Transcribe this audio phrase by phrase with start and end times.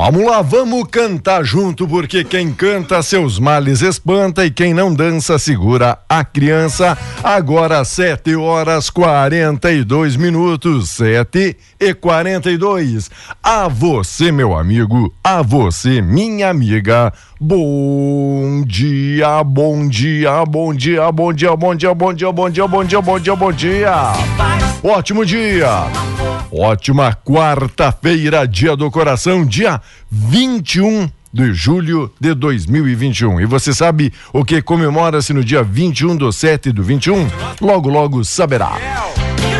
[0.00, 5.40] Vamos lá, vamos cantar junto, porque quem canta seus males espanta e quem não dança
[5.40, 6.96] segura a criança.
[7.20, 13.10] Agora, 7 horas 42 minutos, 7 e 42.
[13.42, 17.12] A você, meu amigo, a você, minha amiga.
[17.40, 22.84] Bom dia, bom dia, bom dia, bom dia, bom dia, bom dia, bom dia, bom
[22.84, 24.12] dia, bom dia, bom dia.
[24.80, 26.37] Ótimo dia.
[26.50, 33.40] Ótima quarta-feira, dia do coração, dia 21 de julho de 2021.
[33.40, 37.28] E você sabe o que comemora-se no dia 21 do 7 do 21?
[37.60, 38.72] Logo, logo saberá.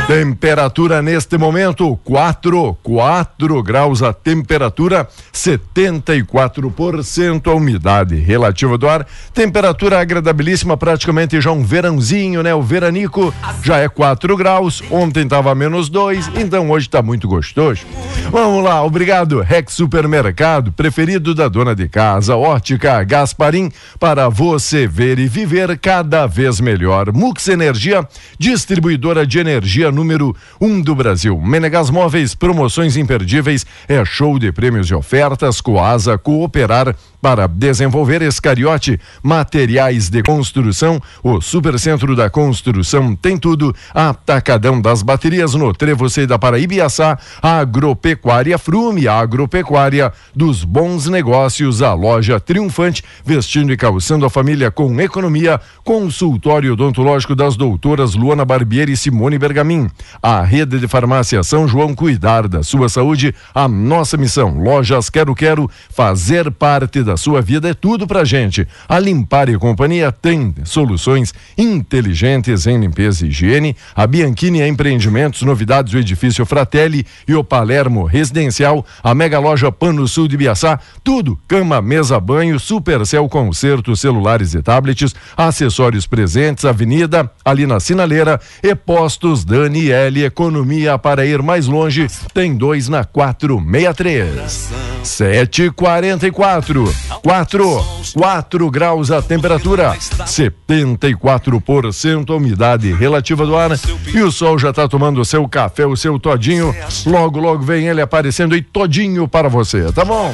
[0.09, 9.07] Temperatura neste momento, 4, 4 graus a temperatura, 74% a umidade relativa do ar.
[9.35, 12.55] Temperatura agradabilíssima, praticamente já um verãozinho, né?
[12.55, 17.83] O veranico já é 4 graus, ontem estava menos 2, então hoje está muito gostoso.
[18.31, 19.43] Vamos lá, obrigado.
[19.43, 23.71] Rex Supermercado, preferido da dona de casa, Ótica Gasparim,
[24.01, 27.13] para você ver e viver cada vez melhor.
[27.13, 31.37] Mux Energia, distribuidora de energia número um do Brasil.
[31.41, 39.01] Menegas Móveis, promoções imperdíveis, é show de prêmios e ofertas, Coasa, Cooperar, para desenvolver Escariote,
[39.23, 46.39] materiais de construção, o Supercentro da Construção tem tudo, Atacadão das Baterias no Trevo da
[46.39, 54.71] Paraíbiaçá, Agropecuária Frume, Agropecuária dos Bons Negócios, a loja triunfante, vestindo e calçando a família
[54.71, 59.91] com economia, consultório odontológico das doutoras Luana Barbieri e Simone Bergamin,
[60.23, 65.35] a rede de farmácia São João cuidar da sua saúde, a nossa missão, lojas Quero
[65.35, 68.69] Quero, fazer parte da sua vida é tudo pra gente.
[68.87, 73.75] A Limpar e Companhia tem soluções inteligentes em limpeza e higiene.
[73.97, 78.85] A Bianchini é empreendimentos, novidades do edifício Fratelli e o Palermo Residencial.
[79.03, 84.61] A Mega Loja Pano Sul de Biaçá, tudo, cama, mesa, banho, Supercel concerto, celulares e
[84.61, 92.07] tablets, acessórios presentes, avenida, ali na Sinaleira e postos Daniele Economia para ir mais longe,
[92.35, 94.69] tem dois na 463.
[95.03, 103.71] 744 4 4 graus a temperatura, 74% a umidade relativa do ar
[104.13, 106.75] e o sol já está tomando o seu café, o seu todinho.
[107.07, 110.33] Logo, logo vem ele aparecendo e todinho para você, tá bom?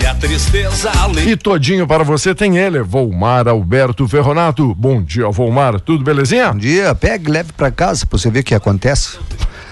[1.27, 4.75] E todinho para você tem ele, Volmar Alberto Ferronato.
[4.75, 6.53] Bom dia, Volmar, tudo belezinha?
[6.53, 9.19] Bom dia, pegue leve para casa para você ver o que acontece.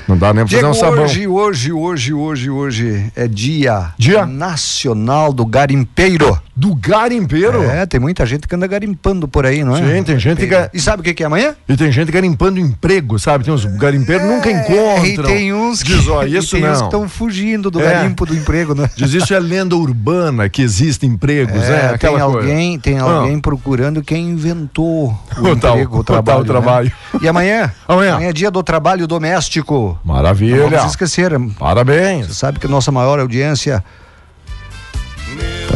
[0.08, 1.04] Não dá nem pra fazer um sabão.
[1.04, 4.26] Hoje, hoje, hoje, hoje, hoje é dia, Dia?
[4.26, 6.38] nacional do garimpeiro.
[6.54, 7.62] Do garimpeiro?
[7.64, 9.96] É, tem muita gente que anda garimpando por aí, não é?
[9.96, 11.56] Sim, tem gente que- E sabe o que que é amanhã?
[11.66, 13.42] E tem gente garimpando emprego, sabe?
[13.42, 15.02] Tem uns garimpeiros que nunca encontram.
[15.02, 16.72] É, e tem uns que isso tem uns que não.
[16.74, 17.84] estão fugindo do É.
[17.94, 18.90] garimpo do emprego, né?
[18.94, 22.38] Diz isso é lenda urbana que existem empregos, é, tem aquela coisa.
[22.38, 23.02] alguém, tem Ah.
[23.04, 25.06] alguém procurando quem inventou
[25.38, 26.24] o, O tal- emprego, o o trabalho.
[26.24, 26.46] tal né?
[26.60, 26.92] trabalho.
[27.22, 27.72] E amanhã?
[27.88, 28.18] Amanhã.
[28.20, 29.98] é dia do trabalho doméstico.
[30.04, 30.68] Não Maravilha.
[30.68, 31.30] vamos esquecer.
[31.32, 32.36] Você Parabéns.
[32.36, 33.82] sabe que nossa maior audiência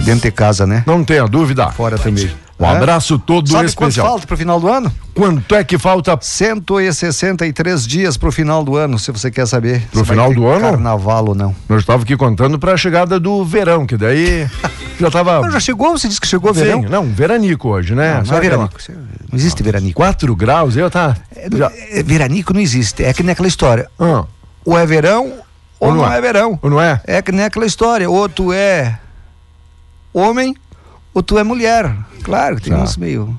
[0.07, 0.83] dentro de casa, né?
[0.87, 1.71] Não tenha dúvida.
[1.73, 2.31] Fora também.
[2.59, 2.71] Um É?
[2.75, 4.07] abraço todo Sabe quanto especial.
[4.07, 4.91] falta pro final do ano?
[5.15, 9.83] Quanto é que falta 163 dias pro final do ano, se você quer saber.
[9.93, 10.61] Pro final do ano?
[10.63, 11.55] Carnaval ou não.
[11.69, 14.49] Nós estávamos aqui contando para a chegada do verão, que daí
[14.99, 15.43] já tava.
[15.43, 15.99] Mas já chegou?
[15.99, 16.83] Você disse que chegou Sim, verão?
[16.83, 18.13] não, veranico hoje, né?
[18.13, 18.75] Não, não Sabe é veranico.
[19.31, 19.97] Não existe veranico.
[19.97, 21.15] 4 graus, eu tá.
[21.53, 21.71] Já...
[21.91, 23.05] É, veranico não existe.
[23.05, 23.89] É que nem aquela história.
[23.99, 24.25] Ah,
[24.65, 25.33] Ou é verão
[25.79, 26.21] ou, não, é.
[26.23, 26.59] verão.
[26.63, 27.01] ou não é?
[27.07, 28.09] É que nem aquela história.
[28.09, 28.99] Ou tu é
[30.19, 30.55] homem
[31.15, 31.95] ou tu é mulher.
[32.23, 32.81] Claro que tem Tá.
[32.83, 33.39] uns meio.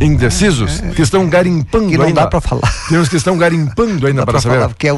[0.00, 1.90] Indecisos que estão garimpando É.
[1.90, 2.20] Que não ainda.
[2.22, 2.70] dá pra falar.
[2.88, 4.56] Tem uns que estão garimpando ainda para saber.
[4.56, 4.94] falar, porque é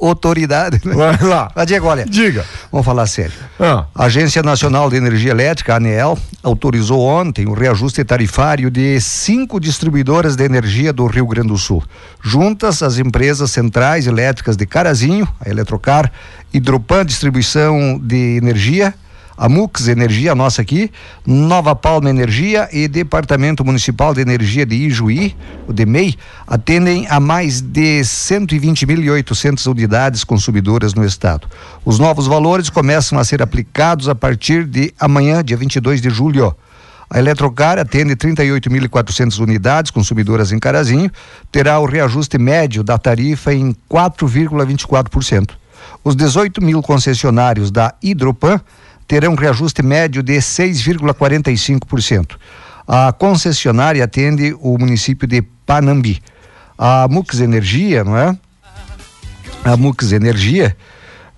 [0.00, 0.80] autoridade.
[0.84, 0.94] Né?
[0.94, 1.50] Vai lá.
[1.54, 2.44] Mas, Diego, olha, Diga.
[2.72, 3.32] vamos falar sério.
[3.60, 9.00] Ah, A Agência Nacional de Energia Elétrica, a ANEEL, autorizou ontem o reajuste tarifário de
[9.00, 11.82] cinco distribuidoras de energia do Rio Grande do Sul.
[12.22, 16.10] Juntas, as empresas centrais elétricas de Carazinho, a Eletrocar,
[16.52, 18.94] Hidropan Distribuição de Energia,
[19.36, 20.90] a Mux Energia, nossa aqui,
[21.26, 25.34] Nova Palma Energia e Departamento Municipal de Energia de Ijuí,
[25.66, 26.14] o DEMEI,
[26.46, 31.48] atendem a mais de 120.800 unidades consumidoras no estado.
[31.84, 36.54] Os novos valores começam a ser aplicados a partir de amanhã, dia 22 de julho.
[37.10, 41.10] A Eletrocar atende 38.400 unidades consumidoras em Carazinho,
[41.52, 45.50] terá o reajuste médio da tarifa em 4,24%.
[46.02, 48.60] Os 18 mil concessionários da Hidropan
[49.06, 52.36] terão reajuste médio de 6,45%.
[52.86, 56.22] A concessionária atende o município de Panambi.
[56.76, 58.36] A Mux Energia, não é?
[59.64, 60.76] A Mux Energia,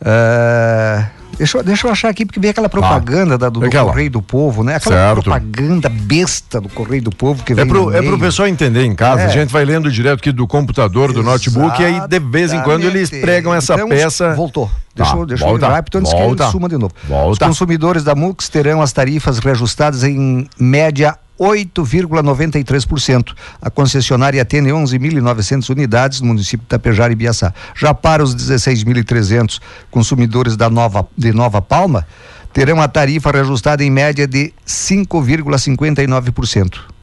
[0.00, 1.06] eh,
[1.38, 3.90] Deixa, eu- deixa eu achar aqui, porque vem aquela propaganda da- do, do Aquela.
[3.90, 4.76] Correio do Povo, né?
[4.76, 5.22] Aquela Certo.
[5.22, 8.18] propaganda besta do Correio do Povo que É pro, no é pro meio.
[8.18, 9.24] pessoal entender em casa, É.
[9.26, 12.60] a gente vai lendo direto aqui do computador, do notebook, e aí de vez em
[12.62, 13.22] quando eles Exatamente.
[13.24, 14.34] pregam essa Então, peça.
[14.34, 14.70] Voltou.
[14.94, 16.94] Deixa, Tá, eu- deixa volta, eu ir rápido antes que volta, ele suma de novo.
[17.06, 17.30] volta.
[17.32, 23.34] Os consumidores da MUX terão as tarifas reajustadas em média 8,93%.
[23.60, 27.52] A concessionária atende 11.900 unidades no município de Tapejara e Biaçá.
[27.74, 29.60] Já para os 16.300
[29.90, 32.06] consumidores da Nova, de Nova Palma,
[32.52, 36.95] terão a tarifa reajustada em média de 5,59%.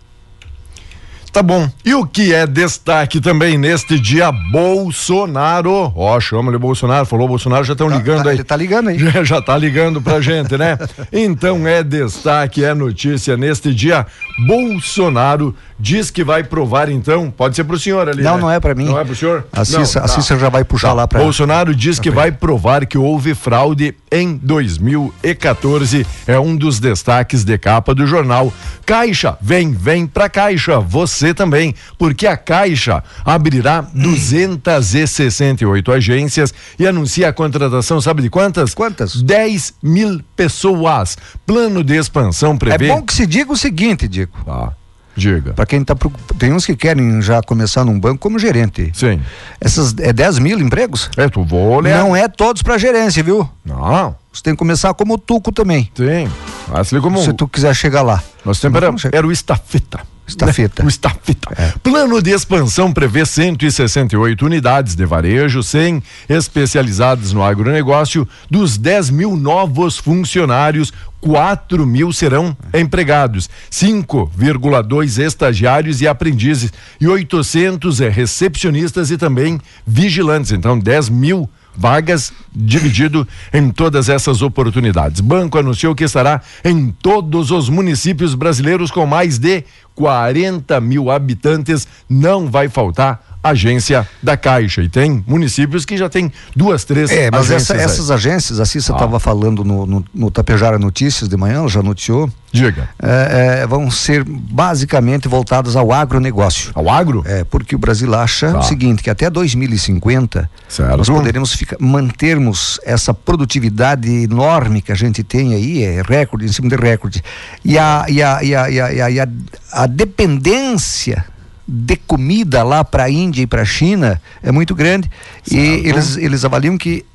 [1.33, 1.68] Tá bom.
[1.83, 4.31] E o que é destaque também neste dia?
[4.31, 5.91] Bolsonaro.
[5.95, 8.35] Ó, chama-lhe Bolsonaro, falou Bolsonaro, já estão ligando tá, aí.
[8.35, 9.00] Ele tá ligando aí.
[9.03, 10.77] Já, já tá ligando pra gente, né?
[11.12, 14.06] Então é destaque, é notícia neste dia.
[14.45, 17.30] Bolsonaro diz que vai provar, então.
[17.31, 18.22] Pode ser pro senhor ali.
[18.24, 18.42] Não, né?
[18.42, 18.86] não é pra mim.
[18.86, 19.46] Não é pro senhor?
[19.52, 20.16] A Cissa, Não, a tá.
[20.16, 20.94] Cissa já vai puxar Tá.
[20.94, 26.06] lá para Bolsonaro diz que vai provar que houve fraude em 2014.
[26.28, 28.52] É um dos destaques de capa do jornal.
[28.86, 30.80] Caixa, vem, vem pra Caixa.
[30.80, 38.74] Você também, porque a Caixa abrirá 268 agências e anuncia a contratação, sabe de quantas?
[38.74, 39.22] Quantas?
[39.22, 41.18] 10 mil pessoas.
[41.46, 42.88] Plano de expansão É prevê.
[42.88, 44.44] bom que se diga o seguinte, Dico.
[44.46, 44.74] Tá.
[45.15, 45.54] Diga.
[45.54, 48.92] Para quem tá preocupado, tem uns que querem já começar num banco como gerente.
[48.94, 49.19] Sim.
[49.62, 51.10] Essas é 10 mil empregos?
[51.15, 52.00] É, tu vou olhar.
[52.00, 53.48] Não é todos para gerência, viu?
[53.63, 54.15] Não.
[54.31, 55.92] Você tem que começar como Tuco também.
[55.95, 56.27] Sim.
[56.74, 57.21] Assim como.
[57.21, 58.24] Se tu quiser chegar lá.
[58.44, 60.00] Nós temos era, era o estafeta.
[60.25, 60.81] Estafeta.
[60.81, 60.88] Né?
[60.88, 61.75] O estafeta.
[61.83, 68.27] Plano de expansão prevê 168 unidades de varejo, 100 especializadas no agronegócio.
[68.50, 70.94] Dos 10 mil novos funcionários,
[71.24, 80.52] 4 mil serão empregados, 5,2 estagiários e aprendizes e 800 é, recepcionistas e também vigilantes.
[80.52, 85.22] Então, 10 mil vagas dividido em todas essas oportunidades.
[85.22, 89.64] Banco anunciou que estará em todos os municípios brasileiros com mais de
[89.96, 91.88] 40 mil habitantes.
[92.10, 94.81] Não vai faltar agência da Caixa.
[94.81, 98.66] E tem municípios que já tem duas, três É, mas agências essa- essas agências, a
[98.66, 98.95] Cissa Ah.
[98.95, 102.88] estava falando no, no, no Tapejara Notícias de manhã, ela já noticiou, Diga.
[103.01, 106.72] é, é, vão ser basicamente voltadas ao agronegócio.
[106.74, 107.22] Ao agro?
[107.25, 108.60] É, porque o Brasil acha Tá.
[108.60, 110.98] o seguinte, que até 2050 Certo.
[110.98, 116.51] nós poderemos ficar, mantermos essa produtividade enorme que a gente tem aí, é recorde em
[116.51, 117.22] cima de recorde.
[117.66, 119.28] E e a, e a, e a, e a, e a,
[119.72, 121.25] a dependência
[121.68, 125.10] de comida lá para a Índia e para a China é muito grande.
[125.50, 127.06] E eles, eles avaliam que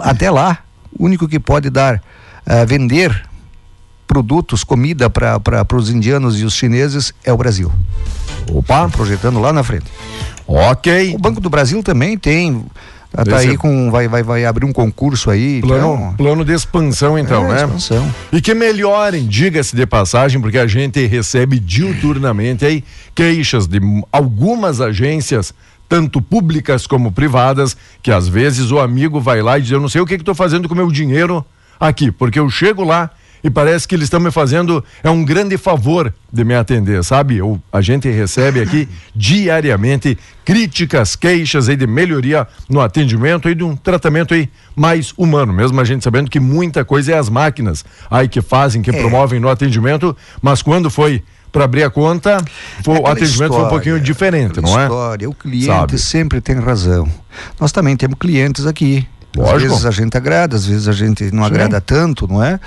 [0.00, 0.58] até lá,
[0.98, 2.02] o único que pode dar,
[2.46, 3.28] eh, vender
[4.06, 7.72] produtos, comida para os indianos e os chineses é o Brasil.
[8.50, 9.86] Opa, Projetando lá na frente.
[10.46, 11.14] ok.
[11.14, 12.64] O Banco do Brasil também tem.
[13.12, 13.90] Tá, tá aí com.
[13.90, 15.60] Vai, vai, vai abrir um concurso aí.
[15.60, 17.64] Plano, então, plano de expansão, então, é, né?
[17.64, 18.14] expansão.
[18.32, 22.82] E que melhorem, diga-se de passagem, porque a gente recebe diuturnamente aí
[23.14, 23.80] queixas de
[24.10, 25.52] algumas agências,
[25.86, 29.90] tanto públicas como privadas, que às vezes o amigo vai lá e diz: Eu não
[29.90, 31.44] sei o que estou fazendo com o meu dinheiro
[31.78, 33.10] aqui, porque eu chego lá
[33.44, 37.36] e parece que eles estão me fazendo é um grande favor de me atender, sabe?
[37.38, 43.64] Eu, a gente recebe aqui diariamente críticas, queixas aí de melhoria no atendimento e de
[43.64, 47.84] um tratamento aí mais humano, mesmo a gente sabendo que muita coisa é as máquinas
[48.10, 48.92] aí que fazem, que É.
[48.92, 52.42] promovem no atendimento, mas quando foi para abrir a conta,
[52.82, 54.84] foi- o atendimento foi um pouquinho história, diferente, não é?
[54.84, 55.28] História.
[55.30, 55.98] O cliente Sabe.
[55.98, 57.06] sempre tem razão.
[57.60, 59.06] Nós também temos clientes aqui.
[59.36, 59.56] Lógico.
[59.56, 61.48] Às vezes a gente agrada, às vezes a gente não Sim.
[61.50, 62.58] agrada tanto, não é?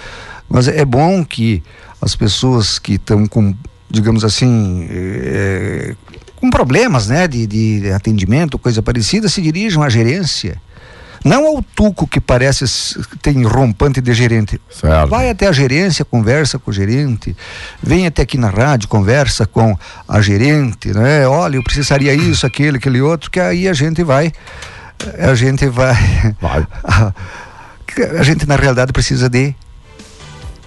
[0.50, 1.64] Mas é bom que
[2.02, 3.56] as pessoas que estão com,
[3.90, 5.96] digamos assim, eh,
[6.36, 10.62] com problemas, né, de, de atendimento, coisa parecida, se dirijam à gerência.
[11.24, 12.66] Não ao tuco que parece
[13.20, 14.62] tem rompante de gerente.
[14.70, 15.10] Certo.
[15.10, 17.36] Vai até a gerência, conversa com o gerente,
[17.82, 19.76] vem até aqui na rádio, conversa com
[20.08, 21.28] a gerente, né?
[21.28, 24.32] Olha, eu precisaria isso, aquele, aquele outro, que aí a gente vai,
[25.18, 25.96] a gente vai,
[26.40, 26.68] Vai.
[28.20, 29.56] a gente na realidade precisa de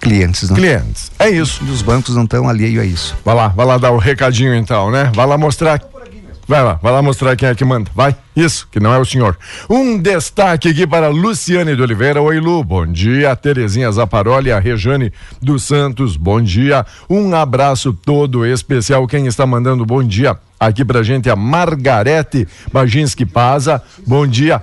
[0.08, 0.56] clientes, né?
[0.56, 1.12] Clientes.
[1.18, 1.62] É isso.
[1.64, 3.16] E os bancos não estão alheios a isso.
[3.24, 5.10] Vai lá, vai lá dar o recadinho então, né?
[5.14, 5.80] Vai lá mostrar.
[6.46, 7.90] Vai lá, vai lá mostrar quem é que manda.
[7.94, 9.36] Vai, isso, que não é o senhor.
[9.68, 12.22] Um destaque aqui para Luciane de Oliveira.
[12.22, 13.36] Oi, Lu, bom dia.
[13.36, 15.12] Terezinha Zaparoli, a Rejane
[15.42, 16.86] dos Santos, bom dia.
[17.08, 19.06] Um abraço todo especial.
[19.06, 23.82] Quem está mandando bom dia aqui pra gente é a Margarete Baginski Paza.
[24.06, 24.62] Bom dia.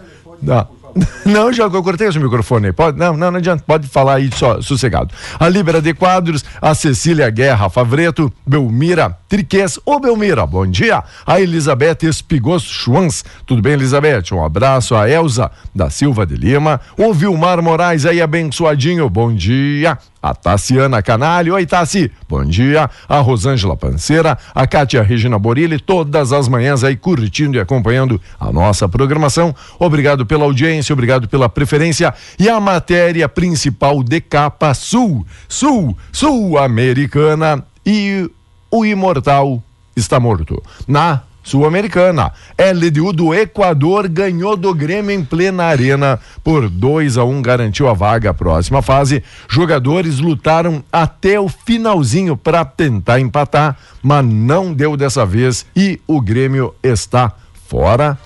[0.50, 0.66] Ah,
[1.26, 2.72] Não, já eu cortei esse microfone.
[2.72, 3.64] Pode, não, não, não adianta.
[3.66, 5.14] Pode falar aí só, sossegado.
[5.40, 9.80] A Libera de Quadros, a Cecília Guerra Favreto, Belmira Triques.
[9.86, 11.04] Ô, Belmira, bom dia.
[11.26, 13.26] A Elizabeth Espigos Schwanz.
[13.46, 14.32] Tudo bem, Elizabeth?
[14.32, 14.96] Um abraço.
[14.96, 16.80] A Elza da Silva de Lima.
[16.98, 19.10] O Vilmar Moraes aí, abençoadinho.
[19.10, 21.54] Bom dia a Tassiana Canalho.
[21.54, 22.12] Oi, Tassi.
[22.28, 22.90] Bom dia.
[23.08, 28.52] A Rosângela Panceira, a Kátia Regina Borilli, todas as manhãs aí curtindo e acompanhando a
[28.52, 29.54] nossa programação.
[29.78, 32.12] Obrigado pela audiência, obrigado pela preferência.
[32.40, 38.28] E a matéria principal de capa sul, sul, sul-americana e
[38.72, 39.62] o imortal
[39.96, 40.62] está morto.
[40.88, 42.34] Na Sul-Americana.
[42.58, 47.88] LDU do Equador ganhou do Grêmio em plena arena por 2 a 1 um, garantiu
[47.88, 49.24] a vaga à próxima fase.
[49.48, 56.20] Jogadores lutaram até o finalzinho para tentar empatar, mas não deu dessa vez e o
[56.20, 57.32] Grêmio está
[57.70, 58.18] fora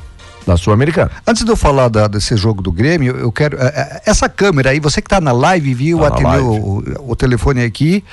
[0.47, 1.11] da Sul-Americana.
[1.27, 3.57] Antes de eu falar da, desse jogo do Grêmio, eu quero.
[3.57, 3.61] Uh,
[4.05, 8.03] essa câmera aí, você que está na live, viu, tá atendeu o, o, telefone aqui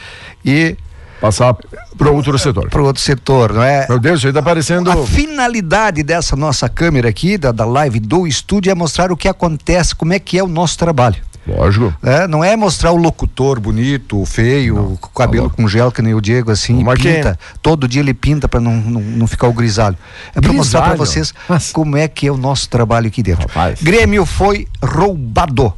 [0.44, 0.76] e
[1.20, 1.54] passar
[1.96, 2.68] para outro setor.
[2.68, 3.86] Para outro setor, não é?
[3.88, 4.90] Meu Deus, isso aí tá parecendo.
[4.90, 9.28] A finalidade dessa nossa câmera aqui, da, da live do estúdio, é mostrar o que
[9.28, 11.16] acontece, como é que é o nosso trabalho.
[11.46, 11.94] Lógico.
[12.02, 16.02] É, não é mostrar o locutor bonito, feio, não, com cabelo tá com gel, que
[16.02, 17.38] nem o Diego, assim, Uma pinta.
[17.62, 19.96] Todo dia ele pinta para não, não, não, ficar o grisalho.
[20.34, 21.70] É para mostrar para vocês Mas...
[21.70, 23.46] como é que é o nosso trabalho aqui dentro.
[23.46, 23.80] Rapaz.
[23.80, 25.72] Grêmio foi roubado.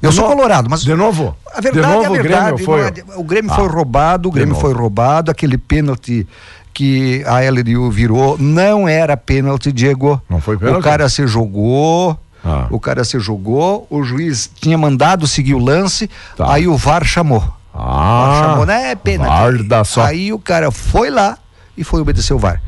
[0.00, 0.82] Eu sou colorado, mas.
[0.82, 1.36] De novo?
[1.52, 2.52] A verdade de novo, é a verdade.
[2.52, 6.26] O Grêmio foi, é, o Grêmio ah, foi roubado, o Grêmio foi roubado, aquele pênalti
[6.72, 10.20] que a LDU virou não era pênalti, Diego.
[10.28, 10.78] Não foi pênalti?
[10.78, 12.18] O cara se jogou.
[12.44, 12.68] Ah.
[12.70, 16.52] O cara se jogou, o juiz tinha mandado seguir o lance, tá.
[16.52, 17.42] aí o VAR chamou.
[17.74, 18.90] Ah, o VAR chamou, né?
[18.92, 19.66] É pênalti.
[19.84, 20.02] Só.
[20.02, 21.36] Aí o cara foi lá
[21.76, 22.62] e foi obedecer o VAR.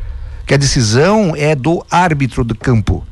[0.44, 3.06] Que a decisão é do árbitro do campo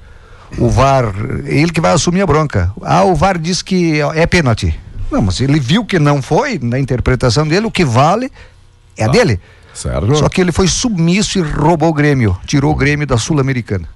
[0.56, 1.12] o VAR,
[1.44, 2.72] ele que vai assumir a bronca.
[2.82, 4.78] Ah, o VAR diz que é pênalti.
[5.10, 8.30] Não, mas ele viu que não foi, na interpretação dele, o que vale
[8.96, 9.40] é a ah, dele.
[9.74, 10.16] Certo.
[10.16, 13.88] Só que ele foi submisso e roubou o Grêmio, tirou o Grêmio da Sul-Americana.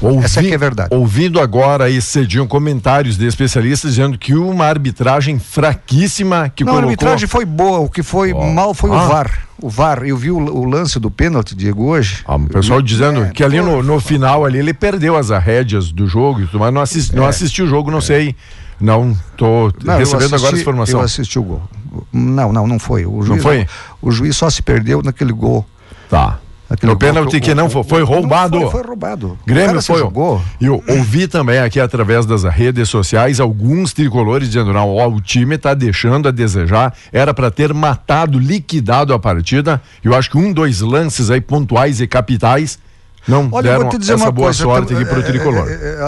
[0.00, 0.94] Ouvi, Essa é, é verdade.
[0.94, 6.88] Ouvindo agora aí cediam comentários de especialistas dizendo que uma arbitragem fraquíssima que Não, colocou...
[6.88, 8.46] a arbitragem foi boa, o que foi oh.
[8.46, 8.94] mal foi ah.
[8.94, 9.46] o VAR.
[9.62, 12.22] O VAR, eu vi o, o lance do pênalti, Diego, hoje.
[12.26, 15.92] Ah, o pessoal dizendo é, que ali no, no final ali ele perdeu as arrédeas
[15.92, 17.16] do jogo, mas não, assisti, é.
[17.16, 18.02] não assistiu o jogo, não é.
[18.02, 18.36] sei.
[18.80, 21.00] Não, tô não, recebendo assisti, agora essa informação.
[21.00, 21.62] Eu assisti o gol.
[22.10, 23.04] Não, não, não foi.
[23.04, 23.66] O juiz, não foi?
[24.00, 25.66] o juiz só se perdeu naquele gol.
[26.08, 26.38] Tá.
[26.70, 28.60] Aquele no pênalti que não foi, foi roubado.
[28.60, 29.36] Foi, foi, roubado.
[29.44, 29.98] Grêmio foi.
[29.98, 30.40] Jogou.
[30.60, 35.20] E eu ouvi também aqui através das redes sociais alguns tricolores dizendo: não, ó, o
[35.20, 36.94] time está deixando a desejar.
[37.12, 39.82] Era para ter matado, liquidado a partida.
[40.04, 42.78] Eu acho que um, dois lances aí pontuais e capitais
[43.26, 45.68] não Olha, deram essa boa coisa, sorte aqui para o é, é, tricolor.
[45.68, 45.98] É, é,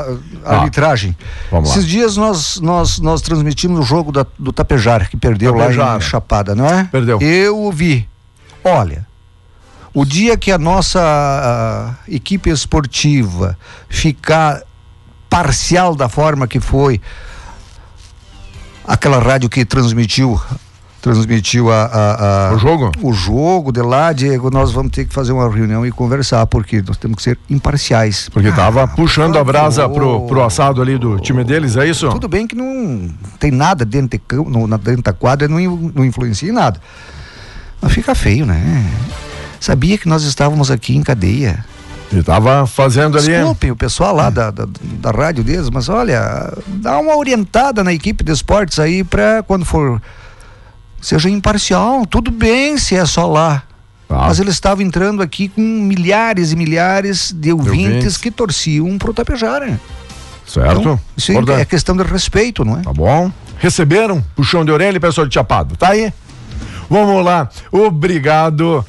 [0.44, 1.16] a ah, arbitragem.
[1.50, 5.88] Vamos Esses dias nós, nós, nós transmitimos o jogo da, do Tapejar, que perdeu Tapejar.
[5.88, 6.84] lá em Chapada, não é?
[6.84, 7.20] Perdeu.
[7.20, 8.08] Eu vi.
[8.64, 9.06] Olha,
[9.94, 13.58] o dia que a nossa equipe esportiva
[13.88, 14.62] ficar
[15.28, 17.00] parcial da forma que foi
[18.86, 20.40] aquela rádio que transmitiu
[21.00, 22.92] transmitiu a, a, a, o jogo?
[23.02, 26.80] o jogo de lá Diego nós vamos ter que fazer uma reunião e conversar porque
[26.80, 28.28] nós temos que ser imparciais.
[28.28, 32.08] Porque ah, tava puxando a brasa pro, pro assado ali do time deles é isso?
[32.08, 35.58] Tudo bem que não tem nada dentro, de, no, dentro da quadra não,
[35.92, 36.80] não influencia em nada.
[37.80, 38.86] Mas fica feio né
[39.62, 41.64] sabia que nós estávamos aqui em cadeia.
[42.12, 43.28] Estava fazendo ali.
[43.28, 47.92] Desculpe o pessoal lá da, da, da, rádio deles, mas olha, dá uma orientada na
[47.92, 50.02] equipe de esportes aí para quando for.
[51.00, 53.62] Seja imparcial, tudo bem se é só lá.
[54.10, 54.26] Ah.
[54.26, 58.16] Mas eles estavam entrando aqui com milhares e milhares de ouvintes, ouvintes.
[58.18, 59.80] que torciam pro Tapejara.
[60.46, 60.80] Certo.
[60.80, 62.82] Então, isso é questão de respeito, não é?
[62.82, 63.32] Tá bom.
[63.58, 64.22] Receberam?
[64.36, 65.76] Puxão de orelha e pessoal de Chapado.
[65.76, 66.12] Tá aí?
[66.90, 67.48] Vamos lá.
[67.70, 68.84] Obrigado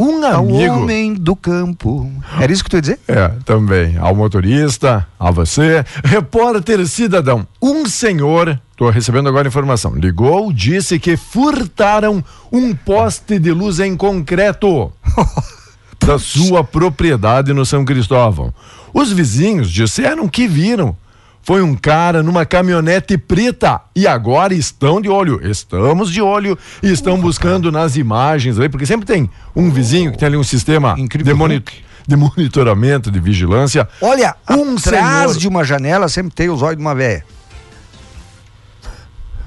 [0.00, 0.72] um amigo.
[0.72, 2.10] Ao homem do campo.
[2.40, 3.00] Era isso que tu ia dizer?
[3.06, 3.98] É, também.
[3.98, 5.84] Ao motorista, a você.
[6.02, 7.46] Repórter cidadão.
[7.60, 13.96] Um senhor, estou recebendo agora informação, ligou, disse que furtaram um poste de luz em
[13.96, 14.90] concreto
[16.06, 18.54] da sua propriedade no São Cristóvão.
[18.92, 20.96] Os vizinhos disseram que viram
[21.42, 25.40] foi um cara numa caminhonete preta e agora estão de olho.
[25.48, 30.18] Estamos de olho e estão buscando nas imagens aí, porque sempre tem um vizinho que
[30.18, 31.62] tem ali um sistema de, moni
[32.06, 33.88] de, monitoramento, de vigilância.
[34.00, 35.38] Olha, um atrás senhor...
[35.38, 37.24] de uma janela sempre tem os olhos de uma véia.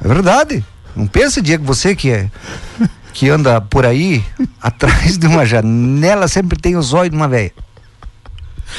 [0.03, 0.65] É verdade.
[0.95, 2.29] Não pense, Diego, você que é
[3.13, 4.25] que anda por aí,
[4.62, 7.53] atrás de uma janela sempre tem os olhos de uma véia.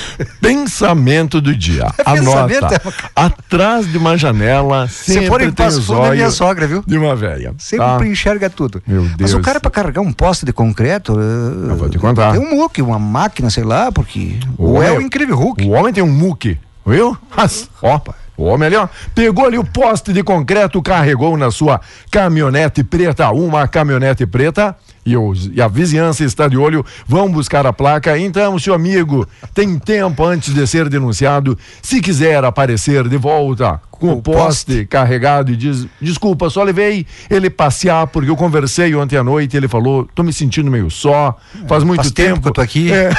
[0.40, 1.86] Pensamento do dia.
[2.04, 2.80] Anota.
[3.14, 6.82] Atrás de uma janela, Se for em tem os é minha olhos sogra, viu?
[6.86, 7.54] de uma velha.
[7.58, 8.06] Sempre tá?
[8.06, 8.82] enxerga tudo.
[8.86, 9.44] Meu Mas o Deus.
[9.44, 11.12] cara, para carregar um poste de concreto.
[11.18, 12.32] eh, Eu vou te contar.
[12.32, 14.38] Tem um muque, uma máquina, sei lá, porque.
[14.58, 15.64] O Ou é homem- o incrível Hulk.
[15.64, 17.16] O homem tem um muque, viu?
[17.36, 18.00] Mas, ó,
[18.36, 23.30] o homem ali, ó, pegou ali o poste de concreto, carregou na sua caminhonete preta,
[23.30, 24.76] uma caminhonete preta,
[25.06, 28.16] e, os- e a vizinhança está de olho, vão buscar a placa.
[28.18, 31.58] Então, seu amigo, tem tempo antes de ser denunciado.
[31.82, 37.06] Se quiser aparecer de volta com o O poste carregado e diz: Desculpa, só levei
[37.30, 39.56] ele passear, porque eu conversei ontem à noite.
[39.56, 41.36] Ele falou: Tô me sentindo meio só,
[41.68, 43.10] faz muito faz tempo que eu tô aqui." É,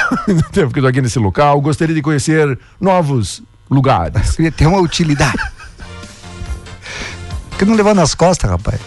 [0.52, 1.60] tempo que eu tô aqui nesse local.
[1.60, 4.36] Gostaria de conhecer novos lugares.
[4.36, 5.38] Queria ter uma utilidade.
[7.58, 8.80] que não levou nas costas, rapaz.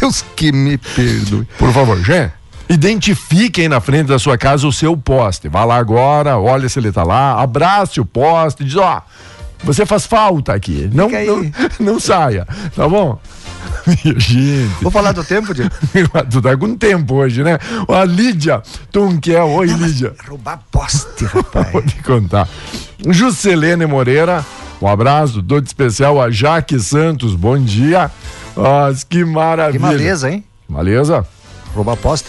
[0.00, 1.46] Deus que me perdoe.
[1.58, 2.30] Por favor, Gê.
[2.68, 5.48] Identifique aí na frente da sua casa o seu poste.
[5.48, 9.02] Vá lá agora, olha se ele tá lá, abrace o poste, diz, ó,
[9.62, 10.90] você faz falta aqui.
[10.92, 11.52] Não, não,
[11.94, 13.18] não saia, tá bom?
[14.16, 14.70] Gente.
[14.82, 15.70] Vou falar do tempo, Diego.
[16.30, 17.58] tu tá com tempo hoje, né?
[17.88, 19.46] A Lídia Tunquel.
[19.48, 20.14] Oi, Lídia.
[20.28, 21.72] Roubar poste, rapaz.
[21.72, 22.48] Vou te contar.
[23.06, 24.44] Juscelene Moreira,
[24.80, 28.10] um abraço todo especial a Jaque Santos, bom dia.
[28.56, 29.80] Ah, que Que maravilha.
[29.80, 30.44] maleza, hein?
[30.68, 31.26] Maleza?
[31.74, 32.28] Roubar poste.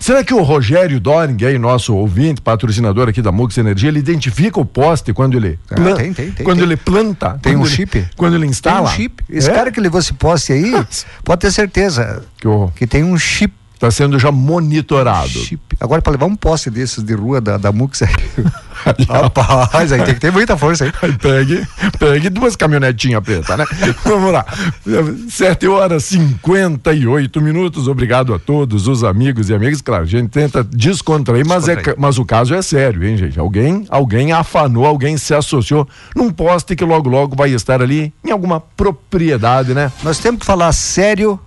[0.00, 4.58] Será que o Rogério Doring, aí, nosso ouvinte, patrocinador aqui da Mux Energia, ele identifica
[4.58, 6.66] o poste quando ele, Ah, plan- tem, tem, tem, quando tem.
[6.66, 7.38] ele planta?
[7.42, 8.06] Tem um ele- chip.
[8.16, 8.88] Quando ele Tem instala?
[8.88, 9.22] um chip.
[9.28, 9.52] Esse É?
[9.52, 10.72] cara que levou esse poste aí,
[11.22, 13.52] pode ter certeza Que que tem um chip.
[13.80, 15.30] Tá sendo já monitorado.
[15.30, 15.74] chip.
[15.80, 18.10] Agora, para levar um poste desses de rua da, da Mux aí.
[19.08, 20.92] Rapaz, aí tem que ter muita força aí.
[21.00, 21.66] Aí pegue,
[21.98, 23.64] pegue duas caminhonetinhas pretas, né?
[24.04, 24.44] Vamos lá.
[25.30, 27.88] 7 horas e 58 minutos.
[27.88, 29.80] Obrigado a todos os amigos e amigas.
[29.80, 33.40] Claro, a gente tenta descontrair, mas, é, mas o caso é sério, hein, gente?
[33.40, 38.30] Alguém, alguém afanou, alguém se associou num poste que logo, logo vai estar ali em
[38.30, 39.90] alguma propriedade, né?
[40.02, 41.40] Nós temos que falar sério.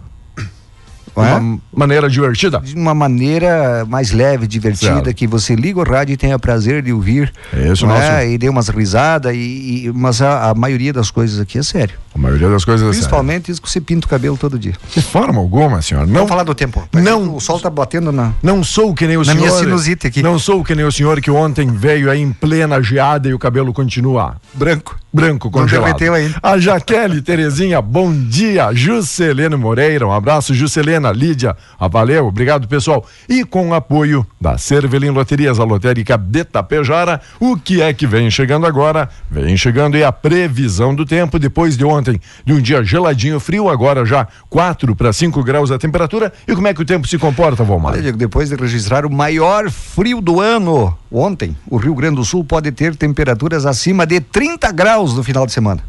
[1.15, 1.35] Não é?
[1.37, 2.59] uma maneira divertida.
[2.59, 5.13] de uma maneira mais leve, divertida, Certo.
[5.13, 7.31] que você liga o rádio e tenha prazer de ouvir.
[7.53, 8.29] É esse o não nosso- é?
[8.29, 11.95] E dê umas risadas, e, e- mas a, a maioria das coisas aqui é sério.
[12.15, 12.99] A maioria das coisas é sério.
[12.99, 14.73] Principalmente isso que você pinta o cabelo todo dia.
[14.93, 16.05] De forma alguma, senhor.
[16.05, 16.87] Não Vamos falar do tempo.
[16.93, 17.35] Não.
[17.35, 18.33] O sol tá batendo na.
[18.41, 19.37] Não sou que nem o Na senhor.
[19.39, 20.21] minha sinusite aqui.
[20.21, 23.39] Não sou que nem o senhor que ontem veio aí em plena geada e o
[23.39, 24.95] cabelo continua Branco.
[25.13, 25.95] Branco congelado.
[26.41, 28.73] A Jaqueline Terezinha, bom dia.
[28.73, 30.53] Juscelene Moreira, um abraço.
[30.55, 31.55] Juscelena, Lídia,
[31.91, 33.05] valeu, obrigado pessoal.
[33.29, 38.07] E com o apoio da Cervelim Loterias, a lotérica de Tapejara, o que é que
[38.07, 39.07] vem chegando agora?
[39.29, 43.69] Vem chegando e a previsão do tempo depois de ontem, de um dia geladinho, frio,
[43.69, 46.33] agora já 4 para 5 graus a temperatura.
[46.47, 48.01] E como é que o tempo se comporta, Valmar?
[48.13, 52.71] Depois de registrar o maior frio do ano, ontem, o Rio Grande do Sul pode
[52.71, 55.83] ter temperaturas acima de 30 graus no final de semana.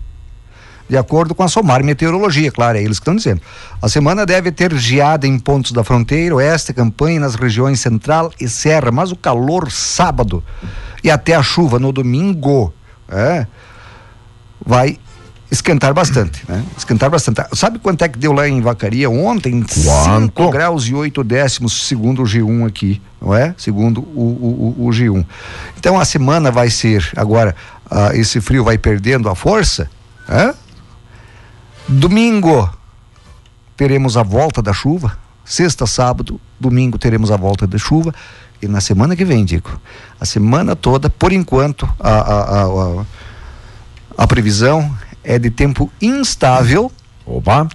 [0.88, 3.40] De acordo com a Somar Meteorologia, claro, é eles que estão dizendo.
[3.80, 8.48] A semana deve ter geada em pontos da fronteira, oeste, campanha, nas regiões central e
[8.48, 10.44] serra, mas o calor sábado
[11.02, 12.72] e até a chuva no domingo
[13.08, 13.46] é,
[14.64, 14.98] vai
[15.54, 16.64] esquentar bastante, né?
[16.76, 17.42] Esquentar bastante.
[17.54, 19.64] Sabe quanto é que deu lá em Vacaria ontem?
[19.66, 20.50] 5 Quanto?
[20.50, 23.54] graus e 8 décimos, segundo o G1 aqui, não é?
[23.56, 25.24] Segundo o, o, o, o G1.
[25.78, 27.54] Então a semana vai ser, agora,
[27.90, 29.88] ah, esse frio vai perdendo a força,
[30.28, 30.54] é?
[31.88, 32.70] Domingo
[33.76, 35.16] teremos a volta da chuva.
[35.44, 38.14] Sexta, sábado, domingo teremos a volta da chuva.
[38.62, 39.78] E na semana que vem, Dico,
[40.18, 43.04] a semana toda, por enquanto, a, a, a,
[44.16, 44.90] a previsão
[45.24, 46.90] é de tempo instável
[47.26, 47.66] Opa,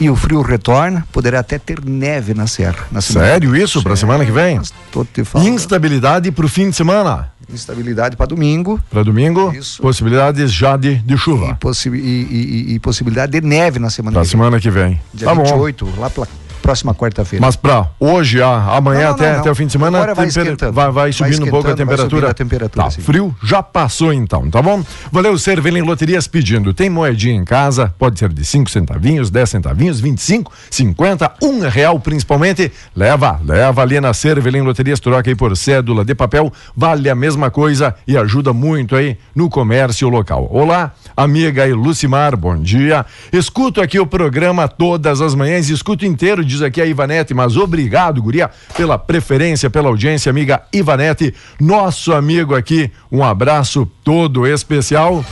[0.00, 1.06] e o frio retorna.
[1.12, 2.86] Poderá até ter neve na serra.
[2.90, 4.60] Na sério isso para semana que vem?
[4.92, 5.48] Tô te falando.
[5.48, 7.32] Instabilidade para o fim de semana.
[7.52, 9.80] Instabilidade para domingo Para domingo, Isso.
[9.82, 11.54] possibilidades já de, de e, chuva.
[11.60, 14.30] possi e, e- e- e possibilidade de neve na semana Para que vem.
[14.30, 15.00] semana que vem.
[15.12, 15.42] Dia tá bom.
[15.44, 16.26] 28, lá pela
[16.64, 17.44] próxima quarta-feira.
[17.44, 20.14] Mas para hoje, a- amanhã Não, não, até, não, até o fim de semana, Agora
[20.14, 20.72] vai esquentando.
[20.72, 22.08] vai, vai subindo Vai um pouco a vai temperatura.
[22.10, 23.02] subindo a temperatura, tá, sim.
[23.02, 24.82] frio já passou então, tá bom?
[25.12, 26.72] Valeu, Cervelim Loterias pedindo.
[26.72, 32.00] Tem moedinha em casa, pode ser de 5 centavinhos, 10 centavinhos, 25, 50, um real
[32.00, 32.72] principalmente.
[32.96, 37.50] Leva, leva ali na Cervelim Loterias, troca aí por cédula de papel, vale a mesma
[37.50, 40.48] coisa e ajuda muito aí no comércio local.
[40.50, 43.04] Olá, amiga aí Lucimar, bom dia.
[43.30, 48.22] Escuto aqui o programa todas as manhãs, escuto inteiro, diz aqui a Ivanete, mas obrigado,
[48.22, 55.24] guria, pela preferência, pela audiência, amiga Ivanete, nosso amigo aqui, um abraço todo especial.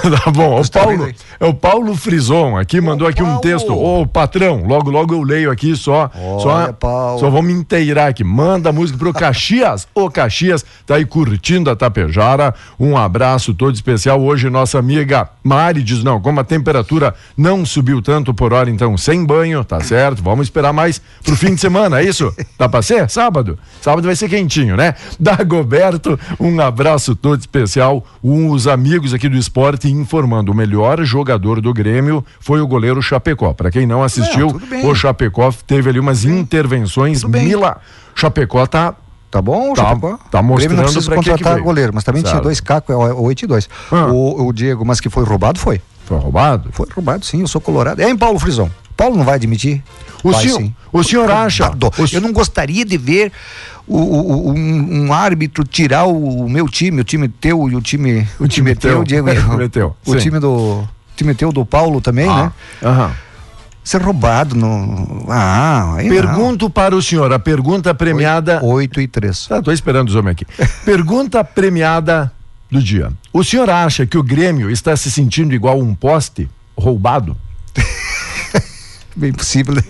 [0.24, 0.60] tá bom.
[0.60, 3.72] O Paulo, é o Paulo Frison aqui, mandou aqui um texto.
[3.72, 6.10] Ô, patrão, logo, logo eu leio aqui só.
[6.14, 7.18] Olha, só, Paulo.
[7.18, 8.22] só vou me inteirar aqui.
[8.22, 9.88] Manda a música pro Caxias.
[9.94, 12.54] Ô, Caxias, tá aí curtindo a Tapejara.
[12.78, 14.20] Um abraço todo especial.
[14.20, 18.98] Hoje, nossa amiga Mari diz: não, como a temperatura não subiu tanto por hora, então
[18.98, 20.22] sem banho, tá certo?
[20.22, 22.30] Vamos esperar mais pro fim de semana, é isso?
[22.58, 23.08] Dá pra ser?
[23.08, 23.58] Sábado?
[23.80, 24.94] Sábado vai ser quentinho, né?
[25.18, 28.04] Dagoberto, um abraço todo especial.
[28.22, 33.00] Um, os amigos aqui do esporte informando: o melhor jogador do Grêmio foi o goleiro
[33.02, 33.52] Chapecó.
[33.52, 34.48] Para quem não assistiu,
[34.84, 37.24] o Chapecó teve ali umas intervenções.
[37.24, 37.78] Mila
[38.14, 38.94] Chapecó tá
[39.30, 40.18] Tá bom, Tá- Chapecó?
[40.28, 41.64] tá O Grêmio mostrando não precisa que que contratar veio.
[41.64, 42.42] goleiro, mas também tinha Certo.
[42.42, 43.68] dois cacos, 8 e 2.
[43.92, 44.06] Ah.
[44.06, 45.80] O, o Diego, mas que foi roubado, foi.
[46.04, 46.68] foi roubado.
[46.72, 48.00] Foi roubado, sim, eu sou colorado.
[48.02, 48.68] É em Paulo Frisão.
[48.96, 49.84] Paulo não vai admitir?
[50.24, 51.70] O vai, senhor, o senhor acha?
[51.70, 53.30] O Eu não gostaria de ver
[53.86, 58.26] o, o- um, um árbitro tirar o, meu time, o time teu e o time.
[58.40, 59.04] O time teu.
[59.04, 59.28] Diego.
[59.30, 60.82] É, o time teu, O time do.
[61.20, 62.50] O time teu do Paulo também, né?
[62.82, 63.14] Aham.
[63.84, 65.26] Ser roubado no.
[65.28, 66.16] Ah, aí não.
[66.16, 68.58] Pergunto para o senhor, a pergunta premiada.
[68.62, 69.48] 8 e 3.
[69.50, 70.46] Ah, tô esperando os homens aqui.
[70.84, 72.32] Pergunta premiada
[72.70, 73.12] do dia.
[73.34, 77.36] O senhor acha que o Grêmio está se sentindo igual um poste roubado?
[79.16, 79.82] Bem possível, né?